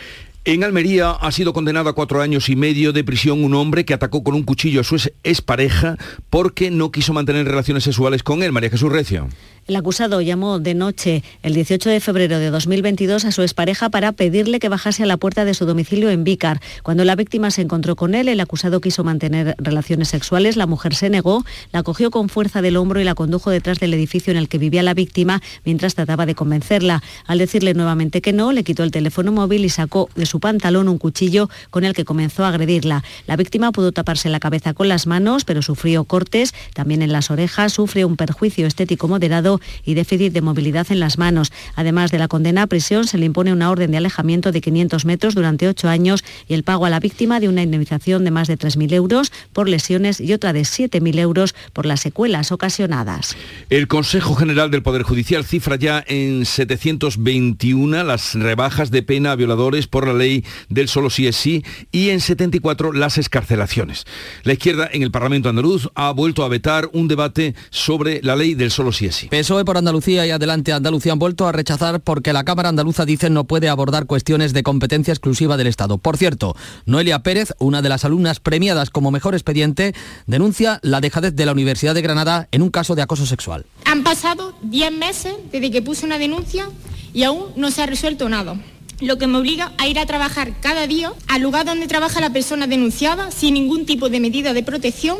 [0.45, 3.93] En Almería ha sido condenado a cuatro años y medio de prisión un hombre que
[3.93, 5.97] atacó con un cuchillo a su expareja
[6.29, 8.53] porque no quiso mantener relaciones sexuales con él.
[8.53, 9.27] María Jesús Recio.
[9.69, 14.11] El acusado llamó de noche el 18 de febrero de 2022 a su expareja para
[14.13, 16.59] pedirle que bajase a la puerta de su domicilio en Vícar.
[16.81, 20.95] Cuando la víctima se encontró con él, el acusado quiso mantener relaciones sexuales, la mujer
[20.95, 24.37] se negó, la cogió con fuerza del hombro y la condujo detrás del edificio en
[24.37, 27.03] el que vivía la víctima mientras trataba de convencerla.
[27.27, 30.89] Al decirle nuevamente que no, le quitó el teléfono móvil y sacó de su pantalón
[30.89, 33.03] un cuchillo con el que comenzó a agredirla.
[33.27, 37.29] La víctima pudo taparse la cabeza con las manos, pero sufrió cortes, también en las
[37.29, 41.51] orejas, sufre un perjuicio estético moderado y déficit de movilidad en las manos.
[41.75, 45.05] Además de la condena a prisión, se le impone una orden de alejamiento de 500
[45.05, 48.47] metros durante ocho años y el pago a la víctima de una indemnización de más
[48.47, 53.35] de 3.000 euros por lesiones y otra de 7.000 euros por las secuelas ocasionadas.
[53.69, 59.35] El Consejo General del Poder Judicial cifra ya en 721 las rebajas de pena a
[59.35, 64.05] violadores por la ley del solo sí es sí y en 74 las escarcelaciones.
[64.43, 68.55] La izquierda en el Parlamento andaluz ha vuelto a vetar un debate sobre la ley
[68.55, 69.27] del solo sí es sí.
[69.49, 73.31] PSOE por Andalucía y Adelante Andalucía han vuelto a rechazar porque la Cámara Andaluza dice
[73.31, 75.97] no puede abordar cuestiones de competencia exclusiva del Estado.
[75.97, 79.95] Por cierto, Noelia Pérez, una de las alumnas premiadas como mejor expediente,
[80.27, 83.65] denuncia la dejadez de la Universidad de Granada en un caso de acoso sexual.
[83.85, 86.69] Han pasado 10 meses desde que puse una denuncia
[87.11, 88.55] y aún no se ha resuelto nada
[89.01, 92.31] lo que me obliga a ir a trabajar cada día al lugar donde trabaja la
[92.31, 95.17] persona denunciada sin ningún tipo de medida de protección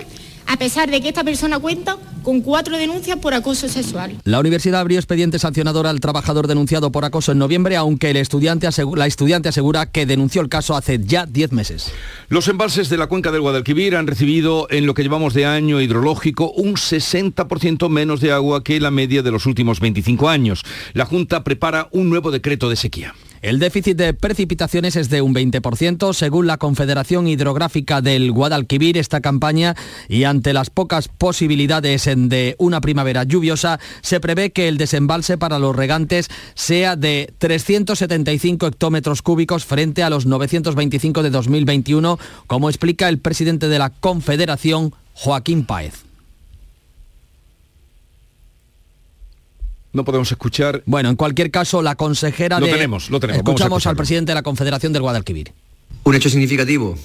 [0.50, 4.18] a pesar de que esta persona cuenta con cuatro denuncias por acoso sexual.
[4.24, 8.68] La universidad abrió expediente sancionador al trabajador denunciado por acoso en noviembre, aunque el estudiante
[8.96, 11.94] la estudiante asegura que denunció el caso hace ya 10 meses.
[12.30, 15.82] Los embalses de la cuenca del Guadalquivir han recibido en lo que llevamos de año
[15.82, 20.64] hidrológico un 60% menos de agua que la media de los últimos 25 años.
[20.94, 23.14] La Junta prepara un nuevo decreto de sequía.
[23.42, 28.98] El déficit de precipitaciones es de un 20%, según la Confederación Hidrográfica del Guadalquivir.
[28.98, 29.76] Esta campaña
[30.10, 35.58] y ante las pocas posibilidades de una primavera lluviosa, se prevé que el desembalse para
[35.58, 43.08] los regantes sea de 375 hectómetros cúbicos frente a los 925 de 2021, como explica
[43.08, 46.09] el presidente de la Confederación, Joaquín Páez.
[49.94, 50.84] No podemos escuchar.
[50.86, 52.74] Bueno, en cualquier caso, la consejera lo de...
[52.74, 53.40] tenemos, lo tenemos.
[53.40, 55.54] Escuchamos al presidente de la Confederación del Guadalquivir.
[56.04, 56.98] Un hecho significativo,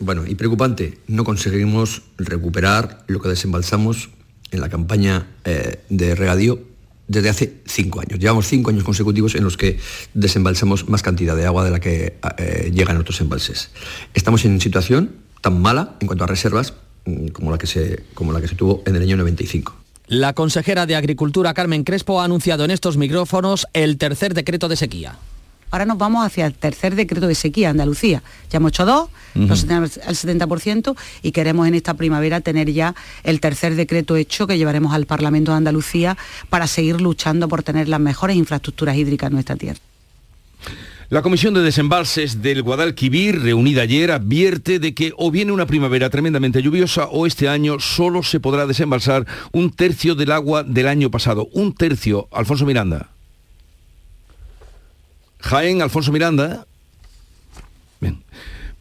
[0.00, 4.10] bueno, y preocupante, no conseguimos recuperar lo que desembalsamos
[4.50, 6.60] en la campaña eh, de regadío
[7.08, 8.18] desde hace cinco años.
[8.18, 9.78] Llevamos cinco años consecutivos en los que
[10.14, 13.70] desembalsamos más cantidad de agua de la que eh, llega en otros embalses.
[14.14, 16.74] Estamos en situación tan mala en cuanto a reservas
[17.04, 19.81] mm, como la que se, como la que se tuvo en el año 95.
[20.12, 24.76] La consejera de Agricultura, Carmen Crespo, ha anunciado en estos micrófonos el tercer decreto de
[24.76, 25.16] sequía.
[25.70, 28.22] Ahora nos vamos hacia el tercer decreto de sequía, Andalucía.
[28.50, 32.94] Ya hemos hecho dos, uh el 70%, y queremos en esta primavera tener ya
[33.24, 36.18] el tercer decreto hecho que llevaremos al Parlamento de Andalucía
[36.50, 39.80] para seguir luchando por tener las mejores infraestructuras hídricas en nuestra tierra.
[41.12, 46.08] La Comisión de Desembalses del Guadalquivir, reunida ayer, advierte de que o viene una primavera
[46.08, 51.10] tremendamente lluviosa o este año solo se podrá desembalsar un tercio del agua del año
[51.10, 51.48] pasado.
[51.52, 52.28] Un tercio.
[52.32, 53.10] Alfonso Miranda.
[55.40, 56.66] Jaén, Alfonso Miranda.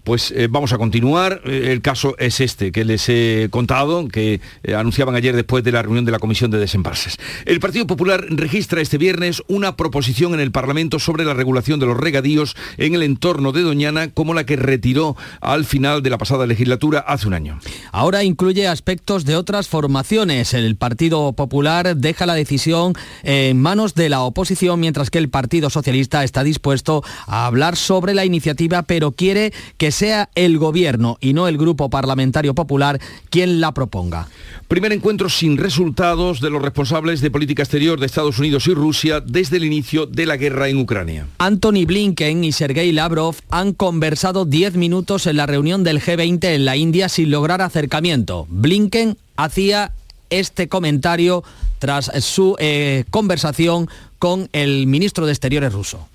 [0.03, 1.41] Pues eh, vamos a continuar.
[1.45, 5.71] Eh, el caso es este que les he contado, que eh, anunciaban ayer después de
[5.71, 7.17] la reunión de la Comisión de Desembalses.
[7.45, 11.85] El Partido Popular registra este viernes una proposición en el Parlamento sobre la regulación de
[11.85, 16.17] los regadíos en el entorno de Doñana, como la que retiró al final de la
[16.17, 17.59] pasada legislatura hace un año.
[17.91, 20.53] Ahora incluye aspectos de otras formaciones.
[20.53, 25.69] El Partido Popular deja la decisión en manos de la oposición, mientras que el Partido
[25.69, 31.33] Socialista está dispuesto a hablar sobre la iniciativa, pero quiere que sea el Gobierno y
[31.33, 34.27] no el Grupo Parlamentario Popular quien la proponga.
[34.67, 39.21] Primer encuentro sin resultados de los responsables de política exterior de Estados Unidos y Rusia
[39.21, 41.27] desde el inicio de la guerra en Ucrania.
[41.37, 46.65] Anthony Blinken y Sergei Lavrov han conversado 10 minutos en la reunión del G20 en
[46.65, 48.47] la India sin lograr acercamiento.
[48.49, 49.91] Blinken hacía
[50.31, 51.43] este comentario
[51.77, 53.87] tras su eh, conversación
[54.17, 56.07] con el ministro de Exteriores ruso.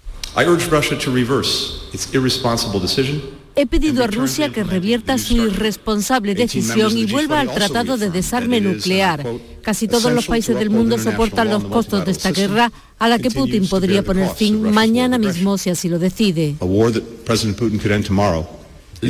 [3.58, 8.60] He pedido a Rusia que revierta su irresponsable decisión y vuelva al Tratado de Desarme
[8.60, 9.26] Nuclear.
[9.62, 13.30] Casi todos los países del mundo soportan los costos de esta guerra a la que
[13.30, 16.54] Putin podría poner fin mañana mismo si así lo decide.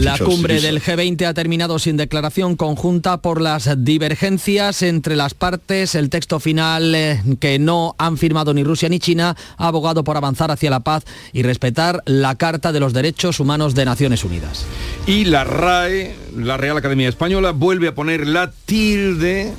[0.05, 5.95] La cumbre del G20 ha terminado sin declaración conjunta por las divergencias entre las partes.
[5.95, 10.17] El texto final eh, que no han firmado ni Rusia ni China ha abogado por
[10.17, 14.67] avanzar hacia la paz y respetar la Carta de los Derechos Humanos de Naciones Unidas.
[15.07, 19.53] Y la RAE, la Real Academia Española, vuelve a poner la tilde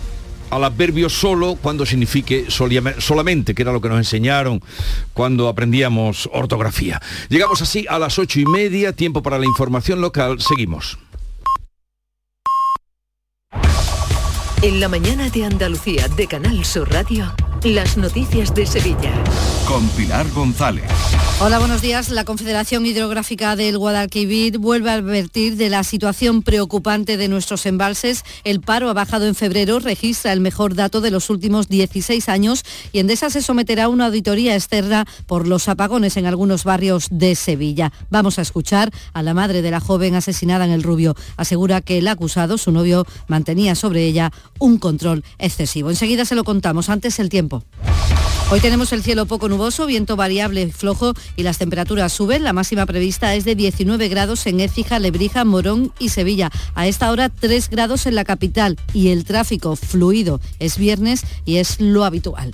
[0.49, 4.62] al adverbio solo cuando signifique solamente, que era lo que nos enseñaron
[5.13, 7.01] cuando aprendíamos ortografía.
[7.29, 10.39] Llegamos así a las ocho y media, tiempo para la información local.
[10.41, 10.97] Seguimos.
[14.62, 17.31] En la mañana de Andalucía de Canal Sur Radio.
[17.63, 19.11] Las noticias de Sevilla.
[19.67, 20.85] Con Pilar González.
[21.39, 22.09] Hola, buenos días.
[22.09, 28.23] La Confederación Hidrográfica del Guadalquivir vuelve a advertir de la situación preocupante de nuestros embalses.
[28.43, 32.63] El paro ha bajado en febrero, registra el mejor dato de los últimos 16 años
[32.91, 37.35] y Endesa se someterá a una auditoría externa por los apagones en algunos barrios de
[37.35, 37.91] Sevilla.
[38.09, 41.15] Vamos a escuchar a la madre de la joven asesinada en el Rubio.
[41.35, 45.89] Asegura que el acusado, su novio, mantenía sobre ella un control excesivo.
[45.89, 46.89] Enseguida se lo contamos.
[46.89, 47.46] Antes el tiempo.
[48.49, 52.43] Hoy tenemos el cielo poco nuboso, viento variable flojo y las temperaturas suben.
[52.45, 56.49] La máxima prevista es de 19 grados en Écija, Lebrija, Morón y Sevilla.
[56.73, 60.39] A esta hora 3 grados en la capital y el tráfico fluido.
[60.60, 62.53] Es viernes y es lo habitual.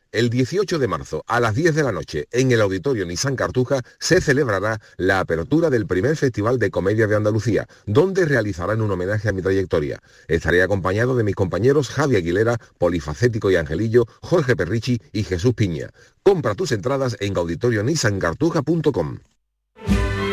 [0.11, 3.81] el 18 de marzo a las 10 de la noche en el Auditorio Nissan Cartuja
[3.99, 9.29] se celebrará la apertura del primer Festival de Comedia de Andalucía, donde realizarán un homenaje
[9.29, 10.01] a mi trayectoria.
[10.27, 15.89] Estaré acompañado de mis compañeros Javi Aguilera, Polifacético y Angelillo, Jorge Perrichi y Jesús Piña.
[16.23, 19.19] Compra tus entradas en auditorionissancartuja.com.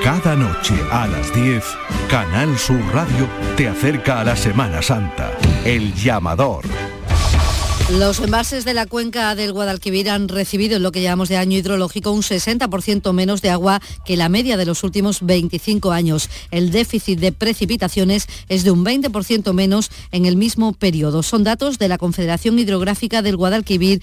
[0.03, 1.65] Cada noche a las 10,
[2.09, 5.37] Canal Sur Radio te acerca a la Semana Santa.
[5.65, 6.65] El llamador
[7.91, 11.57] los embalses de la cuenca del Guadalquivir han recibido en lo que llamamos de año
[11.57, 16.29] hidrológico un 60% menos de agua que la media de los últimos 25 años.
[16.51, 21.23] El déficit de precipitaciones es de un 20% menos en el mismo periodo.
[21.23, 24.03] Son datos de la Confederación Hidrográfica del Guadalquivir,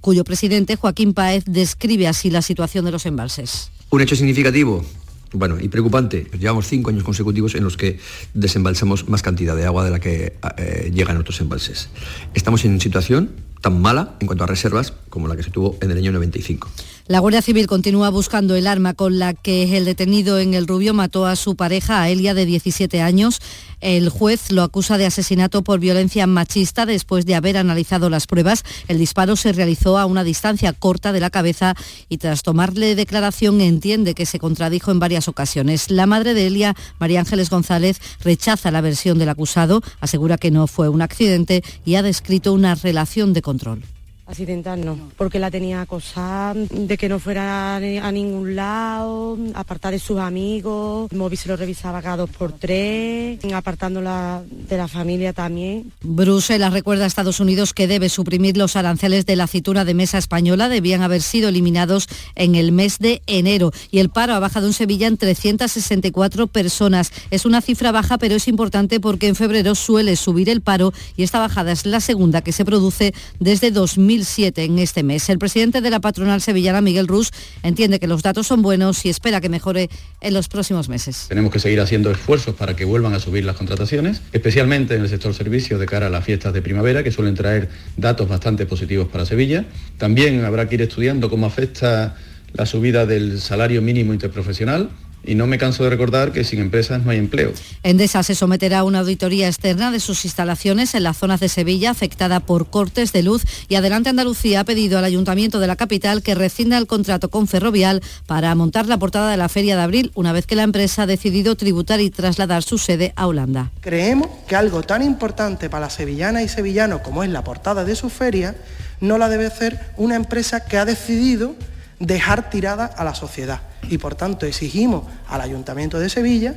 [0.00, 3.70] cuyo presidente Joaquín Páez describe así la situación de los embalses.
[3.88, 4.84] Un hecho significativo
[5.32, 7.98] bueno, y preocupante, llevamos cinco años consecutivos en los que
[8.34, 11.88] desembalsamos más cantidad de agua de la que eh, llega en otros embalses.
[12.34, 15.90] Estamos en situación tan mala en cuanto a reservas como la que se tuvo en
[15.90, 16.68] el año 95.
[17.10, 20.94] La Guardia Civil continúa buscando el arma con la que el detenido en el Rubio
[20.94, 23.40] mató a su pareja, a Elia, de 17 años.
[23.80, 28.62] El juez lo acusa de asesinato por violencia machista después de haber analizado las pruebas.
[28.86, 31.74] El disparo se realizó a una distancia corta de la cabeza
[32.08, 35.90] y tras tomarle declaración entiende que se contradijo en varias ocasiones.
[35.90, 40.68] La madre de Elia, María Ángeles González, rechaza la versión del acusado, asegura que no
[40.68, 43.82] fue un accidente y ha descrito una relación de control.
[44.30, 49.98] Accidental no, porque la tenía acosada de que no fuera a ningún lado, apartar de
[49.98, 55.32] sus amigos, el móvil se lo revisaba cada dos por tres, apartándola de la familia
[55.32, 55.90] también.
[56.02, 60.18] Bruselas recuerda a Estados Unidos que debe suprimir los aranceles de la cintura de mesa
[60.18, 64.68] española, debían haber sido eliminados en el mes de enero y el paro ha bajado
[64.68, 67.10] en Sevilla en 364 personas.
[67.32, 71.24] Es una cifra baja, pero es importante porque en febrero suele subir el paro y
[71.24, 75.28] esta bajada es la segunda que se produce desde 2000 en este mes.
[75.30, 77.30] El presidente de la patronal sevillana, Miguel Rus,
[77.62, 79.88] entiende que los datos son buenos y espera que mejore
[80.20, 81.26] en los próximos meses.
[81.28, 85.08] Tenemos que seguir haciendo esfuerzos para que vuelvan a subir las contrataciones, especialmente en el
[85.08, 89.08] sector servicios de cara a las fiestas de primavera, que suelen traer datos bastante positivos
[89.08, 89.64] para Sevilla.
[89.96, 92.16] También habrá que ir estudiando cómo afecta
[92.52, 94.90] la subida del salario mínimo interprofesional
[95.24, 97.52] y no me canso de recordar que sin empresas no hay empleo.
[97.82, 101.90] Endesa se someterá a una auditoría externa de sus instalaciones en las zonas de Sevilla
[101.90, 106.22] afectada por cortes de luz y Adelante Andalucía ha pedido al Ayuntamiento de la capital
[106.22, 110.10] que rescinda el contrato con Ferrovial para montar la portada de la Feria de Abril
[110.14, 113.70] una vez que la empresa ha decidido tributar y trasladar su sede a Holanda.
[113.80, 117.96] Creemos que algo tan importante para la sevillana y sevillano como es la portada de
[117.96, 118.54] su feria
[119.00, 121.54] no la debe hacer una empresa que ha decidido
[121.98, 123.60] dejar tirada a la sociedad.
[123.88, 126.54] Y por tanto exigimos al Ayuntamiento de Sevilla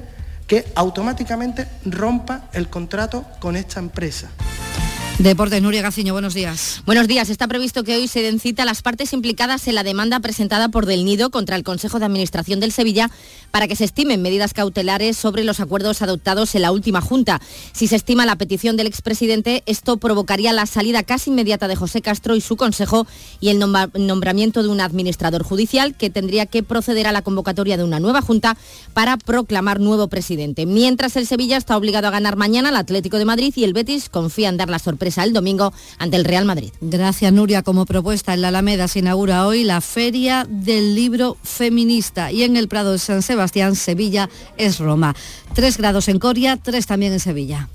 [0.47, 4.29] que automáticamente rompa el contrato con esta empresa.
[5.20, 6.82] Deportes, Nuria Gaciño, buenos días.
[6.88, 7.30] Buenos días.
[7.30, 10.88] Está previsto que hoy se den cita las partes implicadas en la demanda presentada por
[10.88, 13.11] Del Nido contra el Consejo de Administración del Sevilla
[13.51, 17.39] para que se estimen medidas cautelares sobre los acuerdos adoptados en la última Junta.
[17.74, 22.01] Si se estima la petición del expresidente, esto provocaría la salida casi inmediata de José
[22.01, 23.05] Castro y su Consejo
[23.39, 27.84] y el nombramiento de un administrador judicial que tendría que proceder a la convocatoria de
[27.84, 28.57] una nueva Junta
[28.93, 30.66] para proclamar nuevo presidente.
[30.66, 34.09] Mientras el Sevilla está obligado a ganar mañana al Atlético de Madrid y el Betis
[34.09, 36.72] confía en dar la sorpresa el domingo ante el Real Madrid.
[36.82, 37.64] Gracias, Nuria.
[37.64, 42.58] Como propuesta en la Alameda se inaugura hoy la Feria del Libro Feminista y en
[42.58, 45.16] el Prado de San Sebastián, Sevilla es Roma.
[45.54, 47.70] Tres grados en Coria, tres también en Sevilla.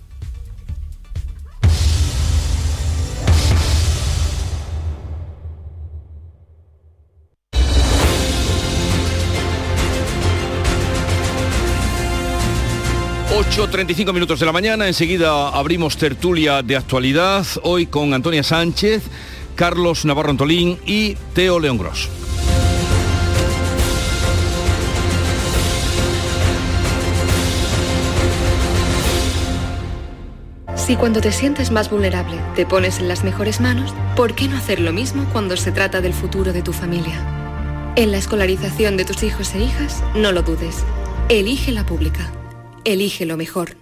[13.59, 19.03] 8.35 minutos de la mañana, enseguida abrimos tertulia de actualidad, hoy con Antonia Sánchez,
[19.57, 22.09] Carlos Navarro Antolín y Teo León Gross.
[30.77, 34.57] Si cuando te sientes más vulnerable te pones en las mejores manos, ¿por qué no
[34.57, 37.93] hacer lo mismo cuando se trata del futuro de tu familia?
[37.97, 40.85] En la escolarización de tus hijos e hijas, no lo dudes.
[41.29, 42.31] Elige la pública.
[42.89, 43.77] Elige lo mejor.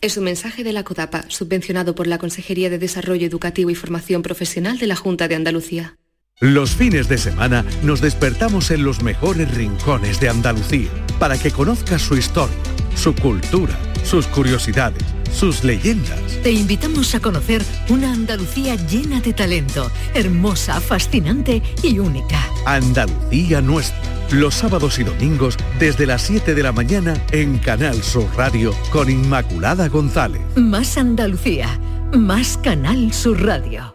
[0.00, 4.22] Es un mensaje de la CODAPA, subvencionado por la Consejería de Desarrollo Educativo y Formación
[4.22, 5.96] Profesional de la Junta de Andalucía.
[6.40, 10.90] Los fines de semana nos despertamos en los mejores rincones de Andalucía
[11.20, 12.56] para que conozcas su historia,
[12.96, 16.20] su cultura, sus curiosidades, sus leyendas.
[16.42, 22.46] Te invitamos a conocer una Andalucía llena de talento, hermosa, fascinante y única.
[22.66, 28.26] Andalucía nuestra los sábados y domingos desde las 7 de la mañana en Canal Sur
[28.36, 30.40] Radio con Inmaculada González.
[30.56, 31.78] Más Andalucía,
[32.14, 33.94] más Canal Sur Radio.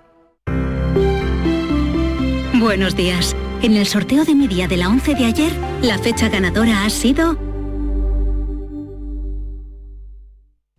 [2.54, 3.36] Buenos días.
[3.62, 6.90] En el sorteo de mi día de la 11 de ayer, la fecha ganadora ha
[6.90, 7.47] sido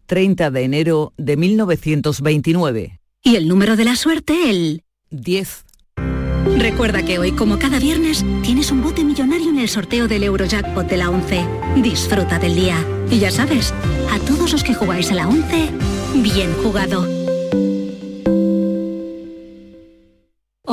[0.08, 2.98] 30 de enero de 1929.
[3.22, 5.64] Y el número de la suerte, el 10.
[6.56, 10.88] Recuerda que hoy, como cada viernes, tienes un bote millonario en el sorteo del Eurojackpot
[10.88, 11.44] de la 11.
[11.82, 12.84] Disfruta del día.
[13.10, 13.72] Y ya sabes,
[14.10, 15.70] a todos los que jugáis a la 11,
[16.22, 17.17] bien jugado.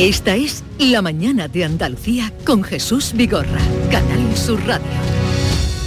[0.00, 4.86] Esta es La Mañana de Andalucía con Jesús Vigorra, Canal Sur Radio.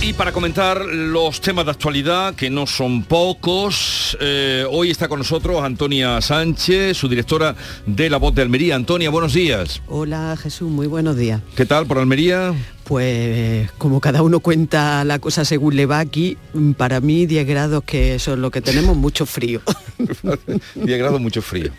[0.03, 5.18] Y para comentar los temas de actualidad, que no son pocos, eh, hoy está con
[5.18, 7.55] nosotros Antonia Sánchez, su directora
[7.88, 8.76] de La Voz de Almería.
[8.76, 9.82] Antonia, buenos días.
[9.88, 11.41] Hola Jesús, muy buenos días.
[11.55, 12.53] ¿Qué tal por Almería?
[12.84, 16.38] Pues como cada uno cuenta la cosa según le va aquí,
[16.78, 19.64] para mí 10 grados que son lo que tenemos, mucho frío.
[20.76, 21.72] 10 grados, mucho frío.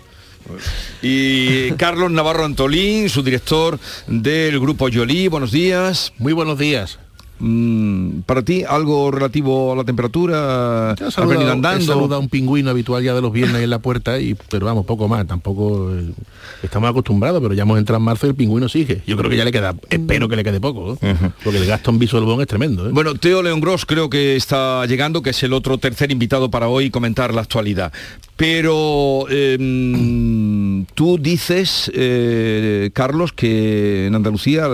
[1.03, 6.13] Y Carlos Navarro Antolín, su director del grupo Yolí, buenos días.
[6.19, 6.99] Muy buenos días.
[7.41, 12.15] Mm, para ti, algo relativo a la temperatura, he saludado, andando.
[12.15, 15.09] a un pingüino habitual ya de los viernes en la puerta, y, pero vamos, poco
[15.09, 16.13] más, tampoco eh,
[16.63, 19.03] estamos acostumbrados, pero ya hemos entrado en marzo y el pingüino sigue.
[19.05, 20.97] Yo creo que ya le queda, espero que le quede poco,
[21.43, 22.89] porque el gasto en Visual Bon es tremendo.
[22.89, 22.91] ¿eh?
[22.93, 26.69] Bueno, Teo León Gross creo que está llegando, que es el otro tercer invitado para
[26.69, 27.93] hoy comentar la actualidad.
[28.37, 34.69] Pero em, tú dices, eh, Carlos, que en Andalucía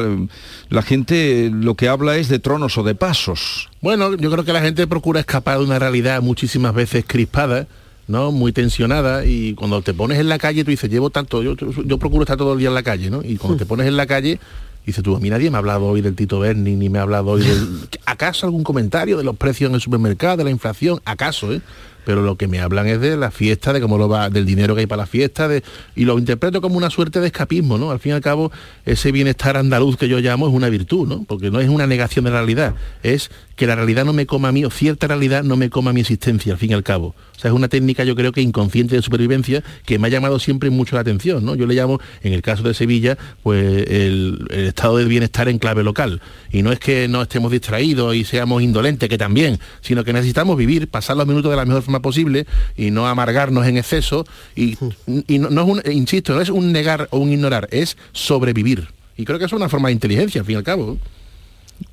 [0.70, 3.68] la gente lo que habla es de tronos o de pasos.
[3.82, 7.66] Bueno, yo creo que la gente procura escapar de una realidad muchísimas veces crispada,
[8.08, 8.32] ¿no?
[8.32, 11.98] Muy tensionada y cuando te pones en la calle tú dices, llevo tanto, yo, yo
[11.98, 13.22] procuro estar todo el día en la calle, ¿no?
[13.22, 14.40] Y cuando te pones en la calle
[14.86, 17.02] dices tú, a mí nadie me ha hablado hoy del Tito Berni, ni me ha
[17.02, 17.80] hablado hoy del...
[18.06, 21.00] ¿Acaso algún comentario de los precios en el supermercado, de la inflación?
[21.04, 21.60] ¿Acaso, eh?
[22.04, 24.74] Pero lo que me hablan es de la fiesta, de cómo lo va, del dinero
[24.74, 25.62] que hay para la fiesta, de,
[25.94, 27.90] y lo interpreto como una suerte de escapismo, ¿no?
[27.90, 28.50] Al fin y al cabo,
[28.84, 31.24] ese bienestar andaluz que yo llamo es una virtud, ¿no?
[31.24, 33.30] Porque no es una negación de la realidad, es
[33.60, 36.00] que la realidad no me coma a mí, o cierta realidad no me coma mi
[36.00, 37.08] existencia, al fin y al cabo.
[37.36, 40.38] O sea, es una técnica yo creo que inconsciente de supervivencia que me ha llamado
[40.38, 41.54] siempre mucho la atención, ¿no?
[41.54, 45.82] Yo le llamo, en el caso de Sevilla, pues el, estado del bienestar en clave
[45.82, 46.22] local.
[46.50, 50.56] Y no es que no estemos distraídos y seamos indolentes, que también, sino que necesitamos
[50.56, 52.46] vivir, pasar los minutos de la mejor forma posible
[52.78, 54.24] y no amargarnos en exceso.
[54.56, 58.88] Y, no, es un, insisto, no es un negar o un ignorar, es sobrevivir.
[59.18, 60.96] Y creo que es una forma de inteligencia, al fin y al cabo.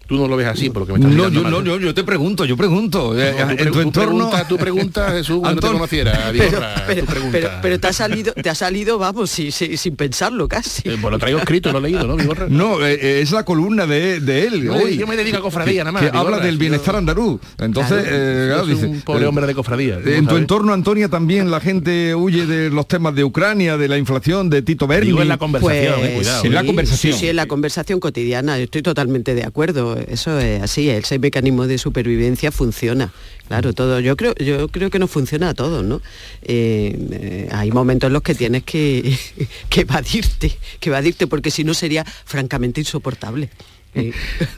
[0.07, 1.93] Tú no lo ves así, por lo que me estás No, yo, no, yo, yo
[1.93, 3.17] te pregunto, yo pregunto.
[3.19, 3.91] Eh, No, en tu, entorno...
[4.29, 6.31] pregunta, tu pregunta, Jesús, no te conociera,
[6.87, 10.87] pero, pero- pero te ha salido, te ha salido, vamos, sí, sin pensarlo casi.
[10.87, 12.15] Eh, pues lo traigo escrito, lo he leído, ¿no?
[12.49, 14.63] No, eh, eh, es la columna de, de él.
[14.63, 17.41] Yo- hoy, yo me dedico a cofradía nada más, Que habla del yo- bienestar andaluz.
[17.59, 19.95] Entonces, Claro, eh, yo claro, soy dice, un pobre hombre de cofradía.
[20.01, 23.87] ¿cómo En tu entorno, Antonia, también la gente huye de los temas de Ucrania, de
[23.89, 25.07] la inflación, de Tito Berni.
[25.07, 26.45] Digo en la conversación, Pues, cuidado.
[26.45, 27.13] En la conversación.
[27.13, 28.57] Sí, sí, en la conversación cotidiana.
[28.57, 29.96] Estoy totalmente de acuerdo.
[30.07, 30.89] Eso es así.
[30.89, 33.11] Ese mecanismo de supervivencia funciona.
[33.47, 33.99] Claro, todo.
[33.99, 36.01] Yo creo, yo creo que no funciona a todos, ¿no?
[36.41, 39.17] Eh, eh, hay momentos en los que tienes que,
[39.69, 43.49] que evadirte, que evadirte, porque si no sería francamente insoportable.
[43.95, 44.11] eh,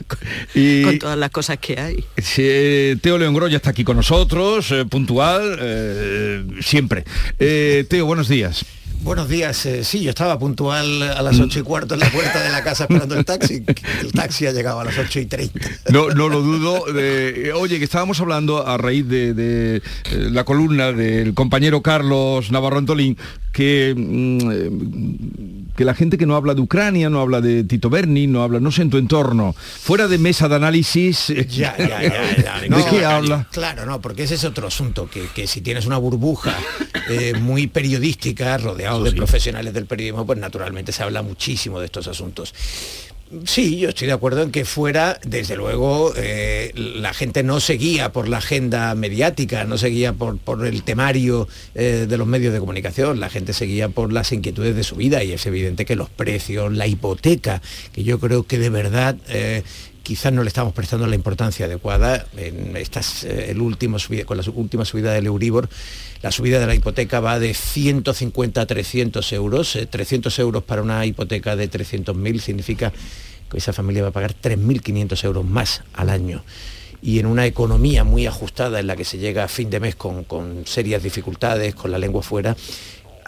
[0.07, 0.19] con,
[0.55, 2.03] Y- con todas las cosas que hay.
[2.17, 7.03] Sí, eh, Teo León Groya está aquí con nosotros, eh, puntual, eh, siempre.
[7.37, 8.65] Eh, Teo, buenos días.
[9.01, 12.43] Buenos días, eh, sí, yo estaba puntual a las ocho y cuarto en la puerta
[12.43, 13.63] de la casa esperando el taxi.
[14.01, 15.59] El taxi ha llegado a las ocho y treinta.
[15.89, 16.83] No, no lo dudo.
[17.55, 19.81] oye, que estábamos hablando a raíz de, de, eh,
[20.11, 23.17] la columna del compañero Carlos Navarro Antolín,
[23.53, 24.69] que, mm, eh,
[25.79, 28.59] que la gente que no habla de Ucrania, no habla de Tito Berni, no habla,
[28.59, 32.59] no sé, en tu entorno, fuera de mesa de análisis, eh, Ya, ya, ya, ya.
[32.61, 33.47] ¿de No, qué habla?
[33.49, 36.53] Claro, no, porque ese es otro asunto, que, que si tienes una burbuja
[37.09, 42.09] eh, muy periodística, rodeado de profesionales del periodismo, pues naturalmente se habla muchísimo de estos
[42.09, 42.53] asuntos.
[43.45, 48.11] Sí, yo estoy de acuerdo en que fuera, desde luego, eh, la gente no seguía
[48.11, 52.59] por la agenda mediática, no seguía por, por el temario eh, de los medios de
[52.59, 56.09] comunicación, la gente seguía por las inquietudes de su vida y es evidente que los
[56.09, 57.61] precios, la hipoteca,
[57.93, 59.61] que yo creo que de verdad eh,
[60.09, 62.25] quizás no le estamos prestando la importancia adecuada.
[62.35, 65.69] En estas, eh, el último con la última subida del Euribor,
[66.23, 69.75] la subida de la hipoteca va de 150 a 300 euros.
[69.75, 72.91] Eh, 300 euros para una hipoteca de 300.000 significa
[73.51, 76.43] que esa familia va a pagar 3.500 euros más al año.
[77.03, 79.95] Y en una economía muy ajustada en la que se llega a fin de mes
[79.95, 82.57] con, con serias dificultades, con la lengua fuera,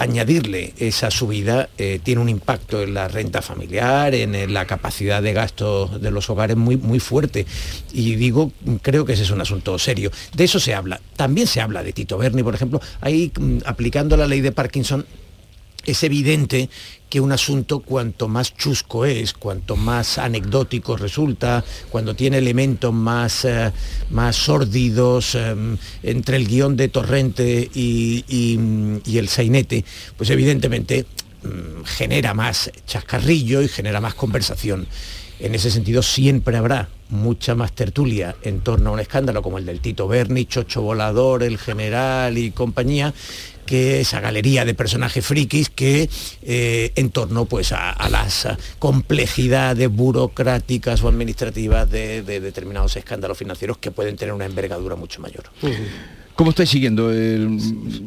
[0.02, 5.32] añadirle esa subida eh, tiene un impacto en la renta familiar, en, la capacidad de
[5.32, 7.46] gasto de los hogares muy, muy fuerte.
[7.94, 10.12] Y digo, creo que ese es un asunto serio.
[10.36, 11.00] De eso se habla.
[11.16, 12.82] También se habla de Tito Berni, por ejemplo.
[13.00, 15.06] Ahí, mm, aplicando la ley de Parkinson,
[15.86, 16.70] es evidente
[17.10, 23.44] que un asunto cuanto más chusco es, cuanto más anecdótico resulta, cuando tiene elementos más,
[23.44, 23.72] eh,
[24.12, 25.54] más sórdidos eh,
[26.04, 28.24] entre el guion de Torrente y,
[29.18, 29.84] el sainete,
[30.16, 31.06] pues evidentemente
[31.44, 34.88] mm, genera más chascarrillo y genera más conversación.
[35.42, 39.66] En ese sentido siempre habrá mucha más tertulia en torno a un escándalo como el
[39.66, 43.14] del Tito Berni, Chocho Volador, el general y compañía,
[43.72, 46.10] que esa galería de personajes frikis que
[46.42, 48.46] eh, en torno pues a, las
[48.80, 55.22] complejidades burocráticas o administrativas de, de determinados escándalos financieros que pueden tener una envergadura mucho
[55.22, 55.46] mayor.
[56.36, 57.14] ¿Cómo estáis siguiendo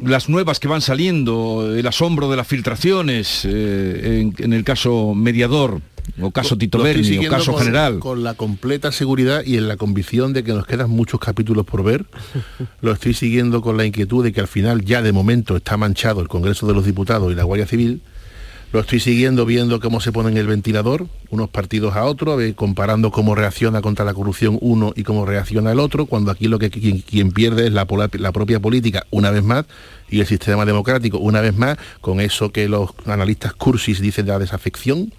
[0.03, 5.81] las nuevas que van saliendo, el asombro de las filtraciones eh, en el caso mediador,
[6.21, 7.99] o caso Tito Berni, o caso con- general?
[7.99, 11.83] Con la completa seguridad y en la convicción de que nos quedan muchos capítulos por
[11.83, 12.05] ver.
[12.81, 16.21] Lo estoy siguiendo con la inquietud de que al final ya de momento está manchado
[16.21, 18.01] el Congreso de los Diputados y la Guardia Civil.
[18.73, 23.33] Lo estoy siguiendo viendo cómo se ponen el ventilador, unos partidos a otros, comparando cómo
[23.33, 26.99] reacciona contra la corrupción uno y cómo reacciona el otro, cuando aquí lo que quien,
[26.99, 29.65] quien pierde es la propia política una vez más
[30.09, 34.33] y el sistema democrático una vez más, con eso que los analistas cursis dicen de
[34.33, 35.13] la desafección,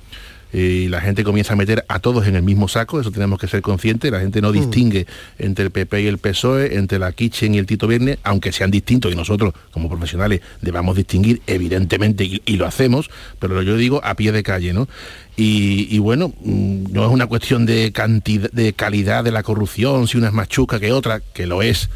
[0.53, 3.49] y la gente comienza a meter a todos en el mismo saco, eso tenemos que
[3.49, 5.07] ser conscientes, la gente no distingue
[5.39, 8.71] entre el PP y el PSOE, entre la Kitchen y el Tito Viernes, aunque sean
[8.71, 14.01] distintos y nosotros como profesionales debamos distinguir evidentemente y, y lo hacemos, pero yo digo
[14.05, 14.89] a pie de calle, ¿no?
[15.37, 20.09] Y, y bueno, mm, no es una cuestión de cantidad, de calidad de la corrupción,
[20.09, 21.91] si una es más chuca que otra, que lo es,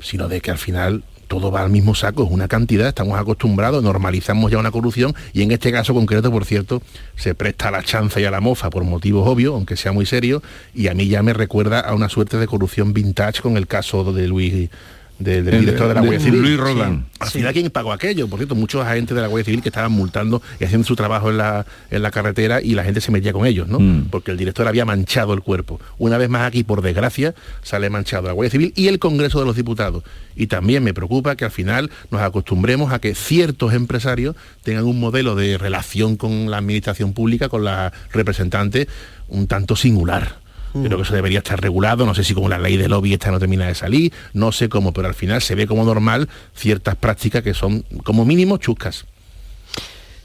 [0.00, 3.82] sino de que al final todo va al mismo saco, es una cantidad, estamos acostumbrados,
[3.82, 6.82] normalizamos ya una corrupción y en este caso concreto, por cierto,
[7.16, 10.06] se presta a la chanza y a la mofa por motivos obvios, aunque sea muy
[10.06, 10.42] serio,
[10.74, 14.12] y a mí ya me recuerda a una suerte de corrupción vintage con el caso
[14.12, 14.70] de Luis
[15.18, 16.40] del, del El- director de la Guardia Civil.
[16.42, 17.06] Luis Roldán.
[17.10, 17.16] Sí.
[17.20, 18.28] Al final, ¿quién pagó aquello?
[18.28, 21.30] Por cierto, muchos agentes de la Guardia Civil que estaban multando y haciendo su trabajo
[21.30, 23.80] en la, en la carretera y la gente se metía con ellos, ¿no?
[23.80, 24.06] Mm.
[24.10, 25.80] Porque el director había manchado el cuerpo.
[25.98, 29.46] Una vez más aquí, por desgracia, sale manchado la Guardia Civil y el Congreso de
[29.46, 30.04] los Diputados.
[30.36, 35.00] Y también me preocupa que al final nos acostumbremos a que ciertos empresarios tengan un
[35.00, 38.86] modelo de relación con la administración pública, con la representante,
[39.28, 40.36] un tanto singular.
[40.72, 43.30] Creo que eso debería estar regulado, no sé si como la ley de lobby esta
[43.30, 46.94] no termina de salir, no sé cómo, pero al final se ve como normal ciertas
[46.96, 49.06] prácticas que son como mínimo chuscas.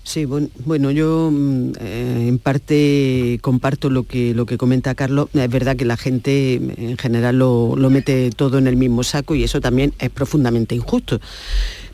[0.05, 5.29] Sí, buen- bueno, yo mm, eh, en parte comparto lo que, lo que comenta Carlos.
[5.33, 9.03] Es verdad que la gente mm, en general lo, lo mete todo en el mismo
[9.03, 11.21] saco y eso también es profundamente injusto.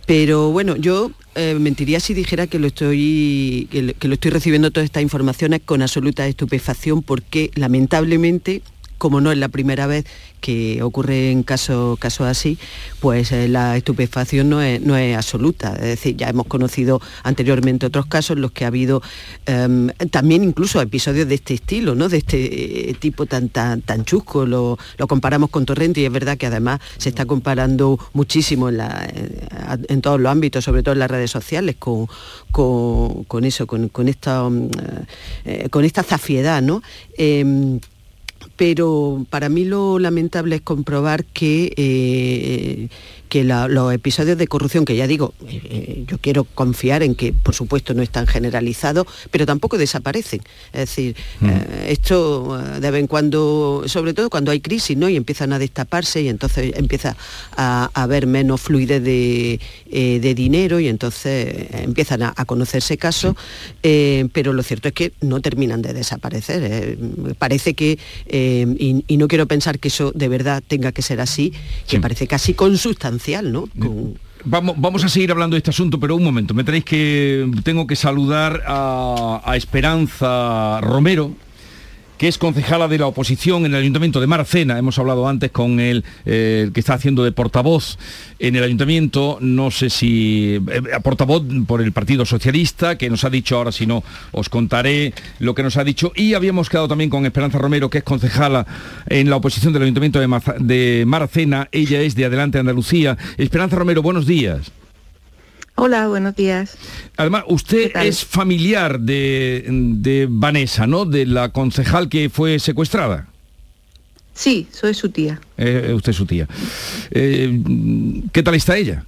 [0.08, 4.32] Pero bueno, yo eh, mentiría si dijera que lo estoy que lo, que lo estoy
[4.32, 8.62] recibiendo todas estas informaciones con absoluta estupefacción porque lamentablemente
[9.00, 10.06] como no es la primera vez
[10.42, 12.58] que ocurre en casos casos así,
[13.00, 15.74] pues eh, la estupefacción no es, no es absoluta.
[15.74, 19.02] Es decir, ya hemos conocido anteriormente otros casos en los que ha habido
[19.46, 22.10] em, también incluso episodios de este estilo, ¿no?
[22.10, 24.46] de este eh, tipo tan, tan, tan chusco.
[24.46, 30.02] Lo, lo comparamos con Torrente y es verdad que además se está comparando muchísimo en,
[30.02, 32.08] todos los ámbitos, sobre todo en las redes sociales, con,
[32.52, 34.70] con, con eso, con, con esta, mm,
[35.46, 36.62] eh, con esta zafiedad.
[36.62, 36.82] ¿no?
[38.60, 42.90] Pero para mí lo lamentable es comprobar que, eh,
[43.30, 47.14] que la- los episodios de corrupción, que ya digo, eh, eh, yo quiero confiar en
[47.14, 50.42] que por supuesto no están generalizados, pero tampoco desaparecen.
[50.74, 55.08] Es decir, eh, esto de vez en cuando, sobre todo cuando hay crisis, ¿no?
[55.10, 57.16] Y empiezan a destaparse y entonces empieza
[57.56, 59.60] a, a haber menos fluidez de,
[59.92, 63.36] eh, de dinero y entonces empiezan a, a conocerse casos,
[63.82, 66.98] pero lo cierto es que no terminan de desaparecer.
[67.38, 71.54] parece que, y, y no quiero pensar que eso de verdad tenga que ser así,
[71.88, 73.19] que parece casi consustancial,
[74.46, 77.86] Vamos, vamos a seguir hablando de este asunto, pero un momento, me tenéis que, tengo
[77.88, 81.36] que saludar a Esperanza Romero,
[82.20, 84.78] que es concejala de la oposición en el Ayuntamiento de Maracena.
[84.78, 87.98] Hemos hablado antes con el, eh, el que está haciendo de portavoz
[88.40, 93.30] en el Ayuntamiento, no sé si eh, portavoz por el Partido Socialista, que nos ha
[93.30, 94.04] dicho, ahora si no,
[94.34, 96.12] os contaré lo que nos ha dicho.
[96.14, 98.68] Y habíamos quedado también con Esperanza Romero, que es concejala
[99.08, 101.70] en la oposición del Ayuntamiento de, Maracena.
[101.72, 103.18] Ella es de Adelante Andalucía.
[103.38, 104.74] Esperanza Romero, buenos días.
[105.82, 106.78] Hola, buenos días.
[107.16, 111.06] Además, usted es familiar de, de Vanessa, ¿no?
[111.06, 113.28] De la concejal que fue secuestrada.
[114.34, 115.40] Sí, soy su tía.
[115.58, 116.50] Eh, usted es su tía.
[117.12, 117.62] Eh,
[118.34, 119.06] ¿Qué tal está ella?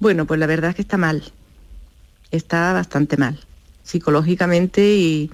[0.00, 1.22] Bueno, pues la verdad es que está mal.
[2.32, 3.38] Está bastante mal,
[3.84, 5.30] psicológicamente y,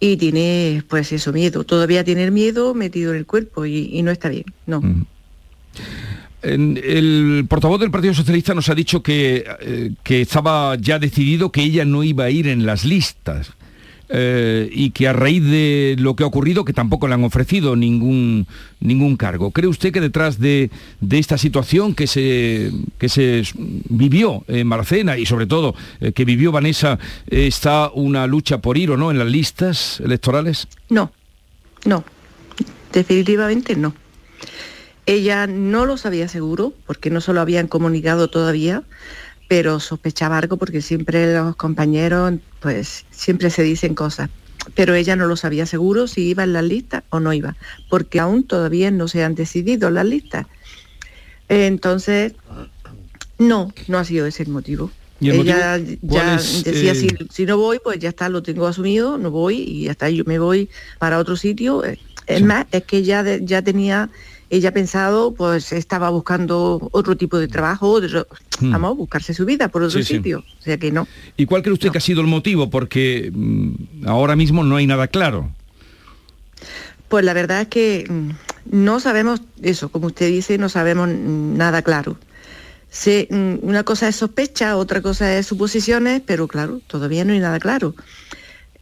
[0.00, 1.62] y tiene, pues eso, miedo.
[1.62, 4.80] Todavía tiene el miedo metido en el cuerpo y, y no está bien, no.
[4.82, 5.06] En-
[6.42, 11.62] El portavoz del Partido Socialista nos ha dicho que, eh, que estaba ya decidido que
[11.62, 13.52] ella no iba a ir en las listas
[14.14, 17.76] eh, y que a raíz de lo que ha ocurrido, que tampoco le han ofrecido
[17.76, 18.46] ningún,
[18.80, 19.52] ningún cargo.
[19.52, 20.70] ¿Cree usted que detrás de,
[21.00, 23.42] de esta situación que se, que se
[23.88, 28.90] vivió en Maracena y sobre todo eh, que vivió Vanessa está una lucha por ir
[28.90, 30.68] o no en las listas electorales?
[30.90, 31.10] No,
[31.86, 32.04] no,
[32.92, 33.94] definitivamente no.
[35.06, 38.82] Ella no lo sabía seguro, porque no se lo habían comunicado todavía,
[39.48, 44.30] pero sospechaba algo porque siempre los compañeros, pues siempre se dicen cosas.
[44.76, 47.56] Pero ella no lo sabía seguro si iba en las listas o no iba,
[47.88, 50.46] porque aún todavía no se han decidido las listas.
[51.48, 52.34] Entonces,
[53.38, 54.90] no, no ha sido ese el motivo.
[55.20, 56.94] ¿Y el Ella motivo ya es, decía, eh?
[56.94, 60.08] si, si no voy, pues ya está, lo tengo asumido, no voy y ya está,
[60.10, 61.84] yo me voy para otro sitio.
[61.84, 64.08] Eh, Es más, es que ya, de- ya tenía,
[64.52, 68.26] ella pensado, pues estaba buscando otro tipo de trabajo, otro-
[68.60, 68.70] Hmm.
[68.72, 70.14] vamos, buscarse su vida por otro Sí, sí.
[70.16, 70.44] sitio.
[70.60, 71.08] O sea que no.
[71.36, 72.68] ¿Y cuál cree usted que ha sido el motivo?
[72.70, 75.50] Porque mm, ahora mismo no hay nada claro.
[77.08, 78.30] Pues la verdad es que mm,
[78.70, 82.16] no sabemos eso, como usted dice, no sabemos mm, nada claro.
[82.90, 83.26] Se-
[83.62, 87.94] una cosa es sospecha, otra cosa es suposiciones, pero claro, todavía no hay nada claro.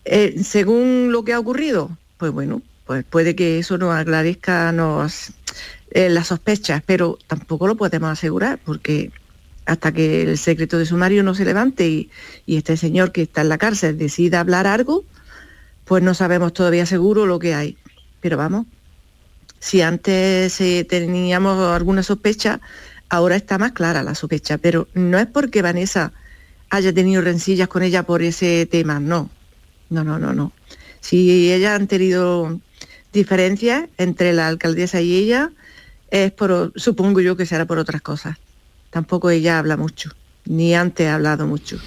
[0.05, 5.31] Eh, según lo que ha ocurrido, pues bueno, pues puede que eso nos aclarezca nos,
[5.91, 9.11] eh, las sospechas, pero tampoco lo podemos asegurar, porque
[9.67, 12.11] hasta que el secreto de sumario no se levante y,
[12.47, 15.05] y este señor que está en la cárcel decida hablar algo,
[15.85, 17.77] pues no sabemos todavía seguro lo que hay.
[18.21, 18.67] Pero vamos,
[19.61, 22.61] si antes eh, teníamos alguna sospecha,
[23.09, 26.13] ahora está más clara la sospecha, pero no es porque Vanessa
[26.71, 29.31] haya tenido rencillas con ella por ese tema, no,
[29.91, 30.53] no, no, no, no.
[31.01, 32.59] Si ellas han tenido
[33.13, 35.51] diferencias entre la alcaldesa y ella,
[36.11, 38.37] es por, supongo yo que será por otras cosas.
[38.91, 40.11] Tampoco ella habla mucho,
[40.47, 41.79] ni antes ha hablado mucho.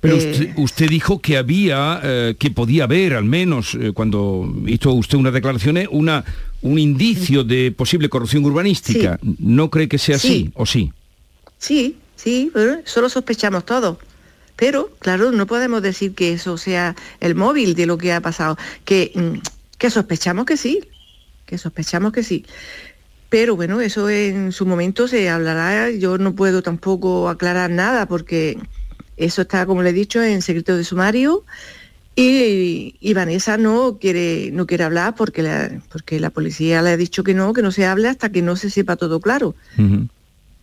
[0.00, 4.52] Pero Eh, usted, usted dijo que había, eh, que podía haber, al menos eh, cuando
[4.66, 6.24] hizo usted unas declaraciones, una,
[6.62, 9.18] un indicio de posible corrupción urbanística.
[9.38, 10.50] ¿No cree que sea así Sí.
[10.54, 10.92] o sí?
[11.58, 13.98] Sí, sí, pero solo sospechamos todo.
[14.56, 18.56] Pero, claro, no podemos decir que eso sea el móvil de lo que ha pasado.
[18.84, 19.38] Que, mm,
[19.78, 20.80] que sospechamos que sí,
[21.46, 22.44] que sospechamos que sí.
[23.28, 25.90] Pero bueno, eso en su momento se hablará.
[25.90, 28.58] Yo no puedo tampoco aclarar nada porque
[29.16, 31.44] eso está, como le he dicho, en secreto de sumario.
[32.14, 36.96] Y, y Vanessa no quiere, no quiere hablar porque la, porque la policía le ha
[36.96, 39.54] dicho que no, que no se hable hasta que no se sepa todo claro.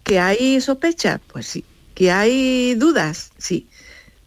[0.03, 1.19] ¿Que hay sospechas?
[1.31, 1.63] Pues sí.
[1.93, 3.31] ¿Que hay dudas?
[3.37, 3.67] Sí.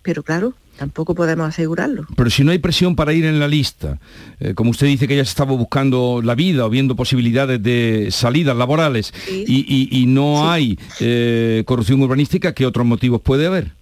[0.02, 2.06] Pero claro, tampoco podemos asegurarlo.
[2.16, 3.98] Pero si no hay presión para ir en la lista,
[4.40, 8.08] eh, como usted dice que ella se estaba buscando la vida o viendo posibilidades de
[8.10, 13.72] salidas laborales y, y- y no hay eh, corrupción urbanística, ¿qué otros motivos puede haber?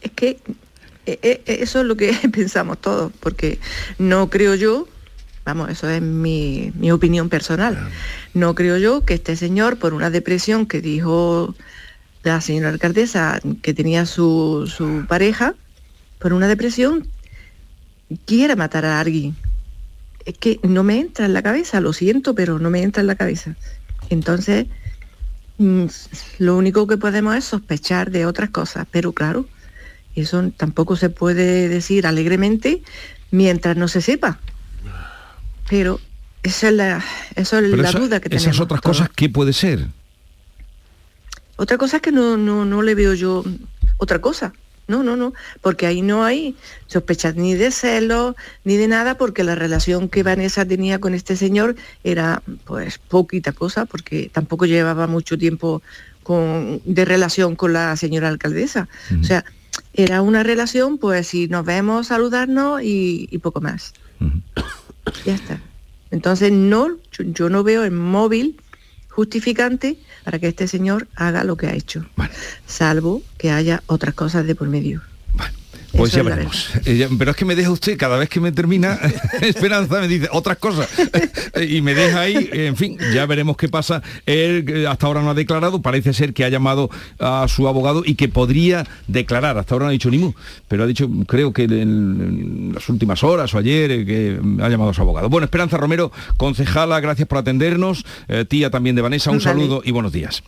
[0.00, 0.38] Es que
[1.06, 3.58] eh, eh, eso es lo que pensamos todos, porque
[3.98, 4.86] no creo yo,
[5.44, 7.88] vamos, eso es mi, mi opinión personal,
[8.34, 11.54] no creo yo que este señor, por una depresión que dijo
[12.22, 15.54] la señora alcaldesa que tenía su, su pareja,
[16.18, 17.06] por una depresión,
[18.24, 19.36] quiera matar a alguien.
[20.24, 23.06] Es que no me entra en la cabeza, lo siento, pero no me entra en
[23.06, 23.54] la cabeza.
[24.10, 24.66] Entonces,
[25.58, 25.84] mm,
[26.38, 29.46] lo único que podemos es sospechar de otras cosas, pero claro,
[30.14, 32.82] eso tampoco se puede decir alegremente
[33.30, 34.40] mientras no se sepa.
[35.68, 36.00] Pero
[36.42, 37.04] esa es la,
[37.34, 38.60] eso es Pero la esa- duda que esas tenemos.
[38.60, 38.96] otras todos.
[38.98, 39.86] cosas, ¿qué puede ser?
[41.56, 43.44] Otra cosa es que no, no, no le veo yo
[43.98, 44.52] otra cosa.
[44.88, 46.54] No, no, no, porque ahí no hay
[46.86, 51.34] sospechas ni de celos ni de nada, porque la relación que Vanessa tenía con este
[51.34, 51.74] señor
[52.04, 55.82] era pues poquita cosa, porque tampoco llevaba mucho tiempo
[56.22, 58.88] con, de relación con la señora alcaldesa.
[59.20, 59.44] O sea,
[59.92, 63.92] era una relación, pues si nos vemos, saludarnos y, y poco más.
[65.24, 65.60] Ya está.
[66.10, 68.56] Entonces no, yo, yo no veo el móvil
[69.08, 72.04] justificante para que este señor haga lo que ha hecho,
[72.66, 75.00] salvo que haya otras cosas de por medio.
[75.96, 76.70] Pues Eso ya veremos.
[76.84, 78.98] Eh, Pero es que me deja usted, cada vez que me termina,
[79.40, 80.88] Esperanza me dice otras cosas.
[81.68, 84.02] y me deja ahí, en fin, ya veremos qué pasa.
[84.26, 88.02] Él eh, hasta ahora no ha declarado, parece ser que ha llamado a su abogado
[88.04, 89.58] y que podría declarar.
[89.58, 90.32] Hasta ahora no ha dicho ni mu,
[90.68, 94.68] pero ha dicho, creo que en, en las últimas horas o ayer, eh, que ha
[94.68, 95.28] llamado a su abogado.
[95.28, 98.04] Bueno, Esperanza Romero, concejala, gracias por atendernos.
[98.28, 100.42] Eh, tía también de Vanessa, un saludo y buenos días.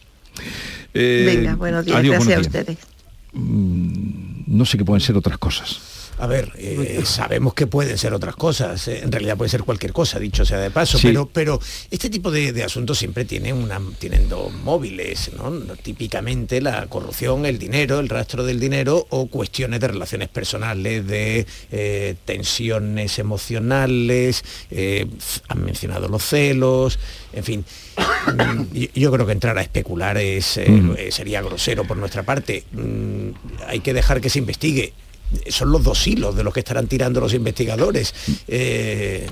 [0.94, 4.27] Eh, Venga, buenos días, adiós, gracias buenos a ustedes.
[4.48, 5.97] No sé qué pueden ser otras cosas.
[6.20, 9.92] A ver, eh, sabemos que pueden ser otras cosas, eh, en realidad puede ser cualquier
[9.92, 11.06] cosa, dicho sea de paso, Sí.
[11.08, 11.60] pero, pero
[11.90, 15.50] este tipo de, de asuntos siempre tienen, una, tienen dos móviles, ¿no?
[15.76, 21.46] Típicamente la corrupción, el dinero, el rastro del dinero o cuestiones de relaciones personales, de
[21.70, 25.06] eh, tensiones emocionales, eh,
[25.48, 26.98] han mencionado los celos,
[27.32, 27.64] en fin.
[27.96, 32.64] Mm, yo- Yo creo que entrar a especular es, eh, sería grosero por nuestra parte.
[32.72, 33.28] Mm,
[33.68, 34.92] Hay que dejar que se investigue
[35.48, 38.14] son los dos hilos de los que estarán tirando los investigadores
[38.48, 39.26] eh,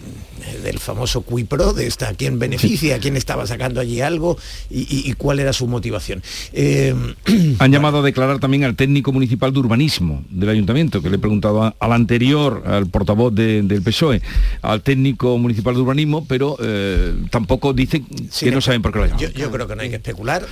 [0.62, 4.36] del famoso Quipro, de esta, quién beneficia, quién estaba sacando allí algo
[4.70, 6.22] y, y- y cuál era su motivación.
[6.52, 6.94] Eh,
[7.58, 11.18] Han llamado a declarar también al técnico municipal de urbanismo del ayuntamiento, que le he
[11.18, 14.20] preguntado a- al anterior, al portavoz de- del PSOE,
[14.62, 18.06] al técnico municipal de urbanismo, pero eh, tampoco dicen
[18.38, 19.20] que no saben por qué lo llaman.
[19.20, 20.46] yo, yo creo que no hay que especular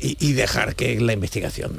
[0.00, 1.72] y, y dejar que la investigación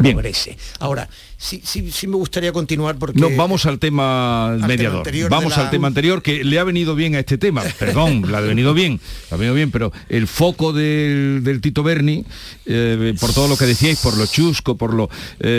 [0.00, 0.14] Bien.
[0.14, 0.56] progrese.
[0.78, 1.08] Ahora,
[1.40, 3.18] sí, sí, sí me gustaría continuar porque...
[3.18, 5.08] No, vamos al tema mediador.
[5.30, 7.62] vamos la- al tema anterior que le ha venido bien a este tema.
[7.78, 11.82] Perdón, le ha venido bien, le ha venido bien, pero el foco del, del Tito
[11.82, 12.24] Berni,
[12.66, 15.08] eh, por todo lo que decíais, por lo chusco, por lo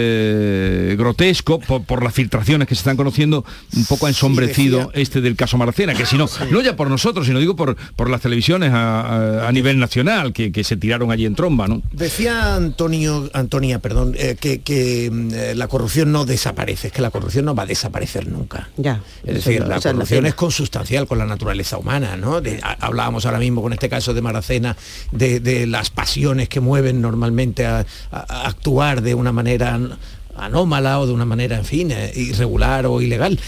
[0.05, 3.43] eh, grotesco, por, por las filtraciones que se están conociendo,
[3.75, 7.25] un poco ha ensombrecido este del caso Maracena, que si no, no ya por nosotros,
[7.27, 11.11] sino digo por, por las televisiones a, a- a nivel nacional, que, que se tiraron
[11.11, 11.82] allí en tromba, ¿no?
[11.91, 17.09] Decía Antonio, Antonia, perdón, eh, que, que, mm, la corrupción no desaparece, es que la
[17.09, 18.69] corrupción no va a desaparecer nunca.
[18.78, 19.01] Ya.
[19.24, 22.41] Es decir, la corrupción es consustancial con la naturaleza humana, ¿no?
[22.41, 24.78] De- ha- hablábamos ahora mismo con este caso de Maracena
[25.11, 27.80] de, de las pasiones que mueven normalmente a,
[28.11, 29.97] a- a actuar de una manera an-
[30.36, 33.39] anómala o de una manera, en fin, eh, irregular o ilegal.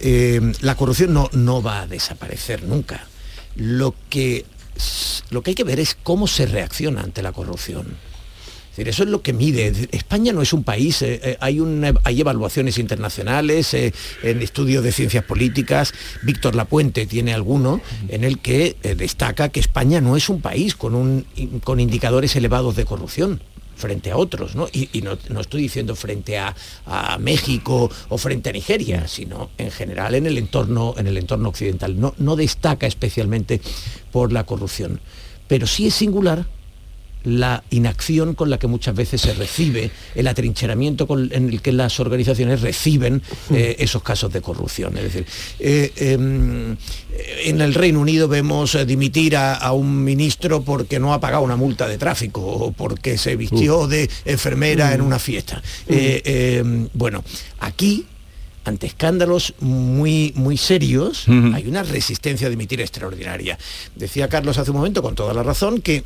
[0.00, 3.06] Eh, la corrupción no, no va a desaparecer nunca.
[3.56, 4.44] Lo que,
[5.30, 7.86] lo que hay que ver es cómo se reacciona ante la corrupción.
[8.76, 9.72] Eso es lo que mide.
[9.92, 11.60] España no es un país, eh, eh, hay,
[12.04, 13.92] hay evaluaciones internacionales, eh,
[14.22, 15.92] en estudios de ciencias políticas.
[16.22, 21.26] Víctor Lapuente tiene alguno en el que destaca que España no es un país con,
[21.64, 23.42] con indicadores elevados de corrupción
[23.76, 24.68] frente a otros, ¿no?
[24.72, 26.54] Y, no, estoy diciendo frente a,
[27.18, 31.98] México o frente a Nigeria, sino en general en el entorno, en el entorno occidental.
[31.98, 33.60] No, no destaca especialmente
[34.12, 35.00] por la corrupción.
[35.48, 36.46] Pero sí es singular
[37.24, 42.00] la inacción con la que muchas veces se recibe, el atrincheramiento en el que las
[42.00, 44.96] organizaciones reciben eh, esos casos de corrupción.
[44.96, 45.26] Es decir,
[45.58, 46.76] eh, em,
[47.44, 51.56] en el Reino Unido vemos eh, dimitir a, un ministro porque no ha pagado una
[51.56, 55.62] multa de tráfico o porque se vistió de enfermera en una fiesta.
[55.86, 57.22] Em, bueno,
[57.60, 58.06] aquí
[58.64, 63.58] ante escándalos muy, muy serios, hay una resistencia a dimitir extraordinaria.
[63.96, 66.04] Decía Carlos hace un momento, con toda la razón, que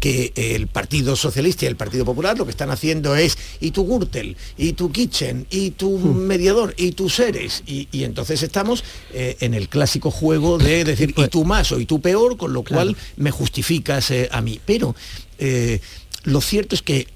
[0.00, 3.86] que el Partido Socialista y el Partido Popular lo que están haciendo es y tu
[3.86, 6.16] Gürtel, y tu Kitchen, y tu hmm.
[6.26, 7.62] mediador, y tus seres.
[7.66, 11.86] Y, entonces estamos eh, en el clásico juego de decir y tú más o y
[11.86, 14.60] tú peor, con lo cual me justificas eh, a mí.
[14.64, 14.94] Pero
[15.38, 15.80] eh,
[16.24, 17.06] lo cierto es que,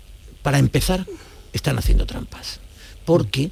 [0.42, 1.06] para empezar,
[1.52, 2.60] están haciendo trampas.
[3.04, 3.50] Porque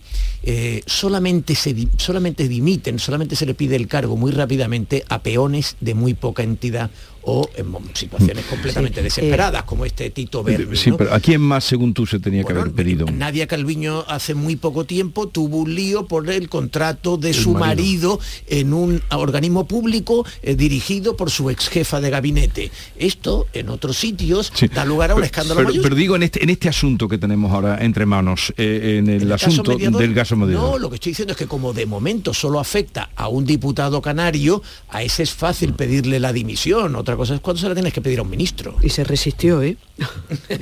[0.84, 5.94] solamente, se, solamente dimiten, solamente se le pide el cargo muy rápidamente a peones de
[5.94, 6.90] muy poca entidad
[7.28, 10.76] o en situaciones completamente desesperadas, como este Tito Verde.
[10.76, 13.06] Sí, pero ¿a quién más, según tú, se tenía que haber pedido?
[13.06, 18.20] Nadia Calviño hace muy poco tiempo tuvo un lío por el contrato de su marido.
[18.46, 22.70] en un organismo público eh, dirigido por su ex jefa de gabinete.
[22.96, 26.50] Esto, en otros sitios, da lugar a un escándalo pero, pero, digo, en este, en
[26.50, 30.70] este asunto que tenemos ahora entre manos, eh, en el, asunto del gaso mediador.
[30.70, 34.00] No, lo que estoy diciendo es que como de momento solo afecta a un diputado
[34.00, 36.94] canario, a ese es fácil pedirle la dimisión.
[36.94, 38.76] Otra cosa es cuando se la tienes que pedir a un ministro.
[38.82, 39.76] Y se resistió, ¿eh?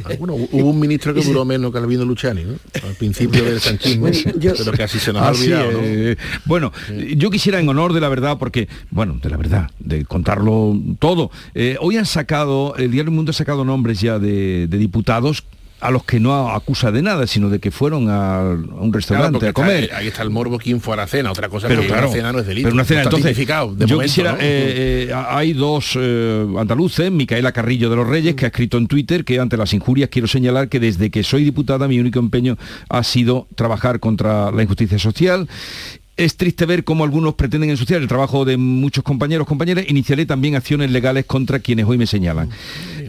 [0.04, 2.54] Ah, bueno, hubo un ministro que duró menos que Albino Luciani, ¿no?
[2.86, 4.06] Al principio del sanchismo,
[4.56, 6.72] pero casi se nos ha olvidado, eh, bueno,
[7.16, 11.30] yo quisiera en honor de la verdad, porque, bueno, de la verdad, de contarlo todo,
[11.54, 15.44] eh, hoy han sacado, el Diario del Mundo ha sacado nombres ya de, de diputados
[15.80, 19.52] a los que no acusa de nada, sino de que fueron a, un restaurante a
[19.52, 19.90] comer.
[19.94, 22.16] ahí está el morbo quién fue a la cena, otra cosa pero que claro, una
[22.16, 22.66] cena no es delito.
[22.66, 23.36] Pero una cena, entonces,
[23.86, 28.48] yo quisiera, eh, eh, hay dos eh, andaluces, Micaela Carrillo de los Reyes, que ha
[28.48, 31.98] escrito en Twitter que ante las injurias quiero señalar que desde que soy diputada mi
[31.98, 32.56] único empeño
[32.88, 35.48] ha sido trabajar contra la injusticia social
[36.16, 39.84] es triste ver cómo algunos pretenden ensuciar el trabajo de muchos compañeros, compañeras.
[39.88, 42.50] Iniciaré también acciones legales contra quienes hoy me señalan.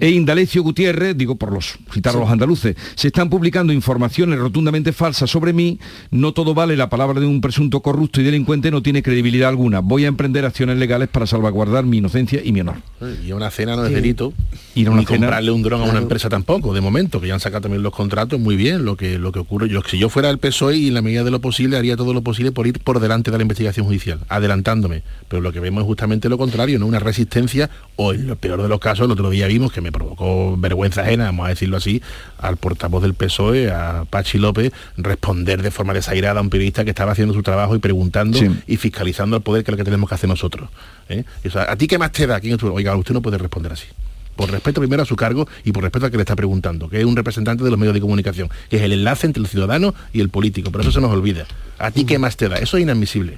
[0.01, 4.91] E Indalecio Gutiérrez, digo por los citar a los andaluces, se están publicando informaciones rotundamente
[4.91, 5.79] falsas sobre mí.
[6.09, 9.79] No todo vale, la palabra de un presunto corrupto y delincuente no tiene credibilidad alguna.
[9.79, 12.77] Voy a emprender acciones legales para salvaguardar mi inocencia y mi honor.
[13.25, 14.33] Y una cena no es delito.
[14.73, 17.61] Y una comprarle un dron a una empresa tampoco, de momento, que ya han sacado
[17.61, 19.69] también los contratos, muy bien, lo que, lo que ocurre.
[19.69, 22.13] Yo, si yo fuera el PSOE y en la medida de lo posible haría todo
[22.13, 25.03] lo posible por ir por delante de la investigación judicial, adelantándome.
[25.27, 28.61] Pero lo que vemos es justamente lo contrario, no una resistencia, o en lo peor
[28.61, 31.77] de los casos, el otro día vimos que me provocó vergüenza ajena, vamos a decirlo
[31.77, 32.01] así,
[32.37, 36.91] al portavoz del PSOE, a Pachi López, responder de forma desairada a un periodista que
[36.91, 40.09] estaba haciendo su trabajo y preguntando y fiscalizando al poder que es lo que tenemos
[40.09, 40.69] que hacer nosotros.
[41.09, 41.23] ¿eh?
[41.67, 42.39] ¿A ti qué más te da?
[42.71, 43.87] Oiga, usted no puede responder así
[44.35, 46.99] por respeto primero a su cargo y por respeto a que le está preguntando, que
[46.99, 49.95] es un representante de los medios de comunicación, que es el enlace entre el ciudadano
[50.13, 50.71] y el político.
[50.71, 51.45] Pero eso se nos olvida.
[51.77, 52.57] ¿A ti qué más te da?
[52.57, 53.37] Eso es inadmisible.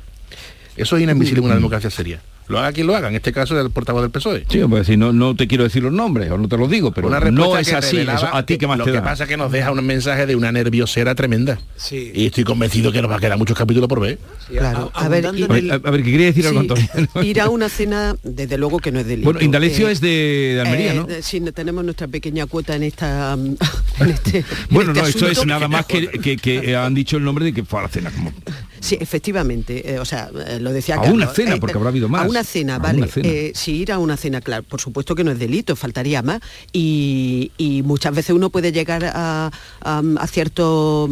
[0.75, 3.59] Eso es inadmisible en una democracia seria lo haga quien lo haga, en este caso
[3.59, 4.45] el portavoz del PSOE.
[4.49, 6.91] Sí, pues si no, no te quiero decir los nombres, o no te los digo,
[6.91, 9.37] pero no es así, a ti que más lo te Lo que pasa es que
[9.37, 11.59] nos deja un mensaje de una nerviosera tremenda.
[11.75, 12.11] Sí.
[12.13, 14.19] Y estoy convencido que nos va a quedar muchos capítulos por ver.
[14.47, 16.87] Claro, a, ver, a, ver, ¿qué quería decir algo, Antonio?
[17.21, 19.25] Ir a una cena, desde luego que no es delito.
[19.25, 21.07] Bueno, Indalecio eh, es de, Almería, ¿no?
[21.09, 23.37] Eh, sí, tenemos nuestra pequeña cuota en esta...
[24.07, 26.07] este, bueno, no, esto es nada más que,
[26.41, 28.11] que, han dicho el nombre de que fue a la cena.
[28.11, 28.31] Como...
[28.79, 32.25] Sí, efectivamente, eh, o sea, lo decía A una cena, porque habrá habido más.
[32.25, 33.09] A una cena, vale.
[33.17, 36.41] Eh, si ir a una cena, claro, por supuesto que no es delito, faltaría más.
[36.71, 37.51] Y,
[37.85, 39.51] muchas veces uno puede llegar a,
[39.81, 41.09] a, cierto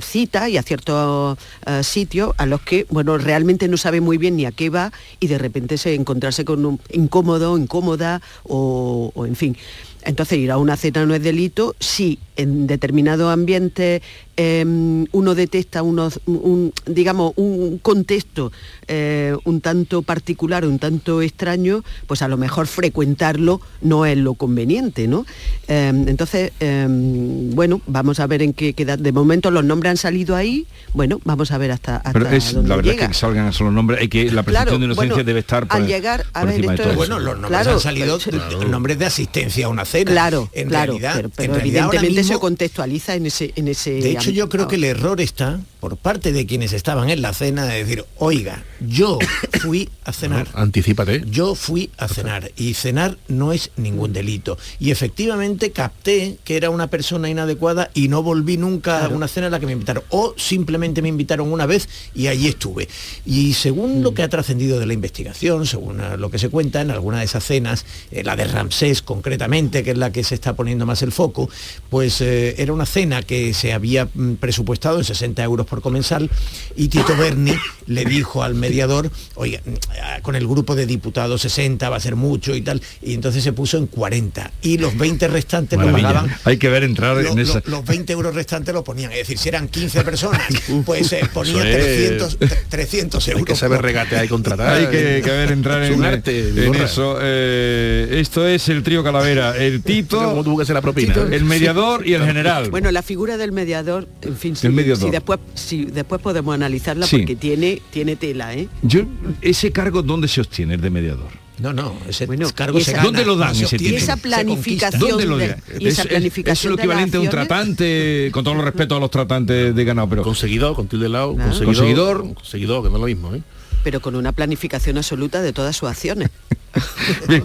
[0.00, 4.36] cita y a ciertos eh, sitios a los que, bueno, realmente no sabe muy bien
[4.36, 9.26] ni a qué va y de repente se encontrarse con un incómodo, incómoda o, o
[9.26, 9.56] en fin.
[10.02, 14.02] Entonces ir a una cena no es delito si en determinado ambiente
[14.36, 18.50] em, uno detecta unos, un, digamos, un contexto
[18.88, 24.34] eh, un tanto particular, un tanto extraño, pues a lo mejor frecuentarlo no es lo
[24.34, 25.24] conveniente, ¿no?
[25.68, 28.96] Em, entonces, em, bueno, vamos a ver en qué queda.
[28.96, 32.52] De momento los nombres han salido ahí, bueno, vamos a ver hasta, hasta Pero es
[32.54, 33.08] dónde la verdad llega.
[33.08, 35.76] que salgan solo nombres, hay que la presunción Claro, de inocencia bueno, debe estar por,
[35.80, 36.92] al llegar, a por ver, encima de esto todo.
[36.92, 40.10] es- Bueno, los nombres Claro, han salido pero- de- nombres de asistencia a una cena.
[40.10, 43.92] Claro, en claro, realidad, pero, pero en realidad evidentemente se contextualiza en ese, en ese
[43.92, 47.34] De hecho, yo creo que el error está por parte de quienes estaban en la
[47.34, 49.18] cena de decir, oiga, yo
[49.60, 50.48] fui a cenar.
[50.54, 51.24] Anticípate.
[51.26, 54.56] Yo fui a cenar y cenar no es ningún delito.
[54.80, 59.48] Y efectivamente capté que era una persona inadecuada y no volví nunca a una cena
[59.48, 60.04] a la que me invitaron.
[60.08, 62.88] O simplemente me invitaron una vez y allí estuve.
[63.26, 66.80] Y según lo que ha trascendido de la investigación, según eh, lo que se cuenta
[66.80, 70.34] en alguna de esas cenas, eh, la de Ramsés concretamente, que es la que se
[70.34, 71.50] está poniendo más el foco,
[71.90, 76.30] pues eh, era una cena que se había mm, presupuestado en 60 euros por comensal
[76.76, 77.54] y Tito Berni
[77.86, 82.16] le dijo al mediador, oiga, mm, con el grupo de diputados 60 va a ser
[82.16, 86.34] mucho y tal, y entonces se puso en 40 y los 20 restantes lo pagaban
[86.44, 87.62] Hay que ver entrar lo- en lo- esa.
[87.66, 90.42] los 20 euros restantes lo ponían, es decir, si eran 15 personas,
[90.86, 93.38] pues eh, ponía Eso es- 300, tre- 300 euros.
[93.40, 94.68] Hay que saber regatear y contratar.
[94.74, 97.18] Hay que, que ver entrar en, arte, en eso.
[97.20, 101.14] Eh, esto es el trío Calavera, el Tito, ¿Cómo tuvo que ser la propina?
[101.30, 102.70] el mediador y el general.
[102.70, 105.02] Bueno, la figura del mediador, en fin, si, El mediador.
[105.04, 107.18] si después, si después podemos analizarla Sí.
[107.18, 108.68] porque tiene, tiene tela, ¿eh?
[108.82, 109.02] Yo,
[109.40, 111.28] ese cargo, ¿dónde se obtiene el de mediador?
[111.56, 113.96] No, no, ese Bueno, cargo y se esa- gana, ¿Dónde lo dan ese título?
[113.96, 115.00] esa planificación.
[115.08, 118.54] ¿Dónde lo y esa Es- es- planificación es lo equivalente a un tratante, con todo
[118.54, 121.50] el respeto a los tratantes de ganado, pero Conseguidor, con tilde de lado, Claro.
[121.50, 122.34] conseguidor, Conseguidor.
[122.34, 123.42] conseguidor, que no es lo mismo, ¿eh?
[123.84, 126.30] Pero con una planificación absoluta de todas sus acciones.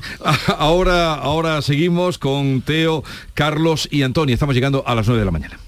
[0.58, 3.04] Ahora, ahora seguimos con Teo,
[3.36, 4.34] Carlos y Antonio.
[4.34, 5.60] Estamos llegando a las 9 de la mañana.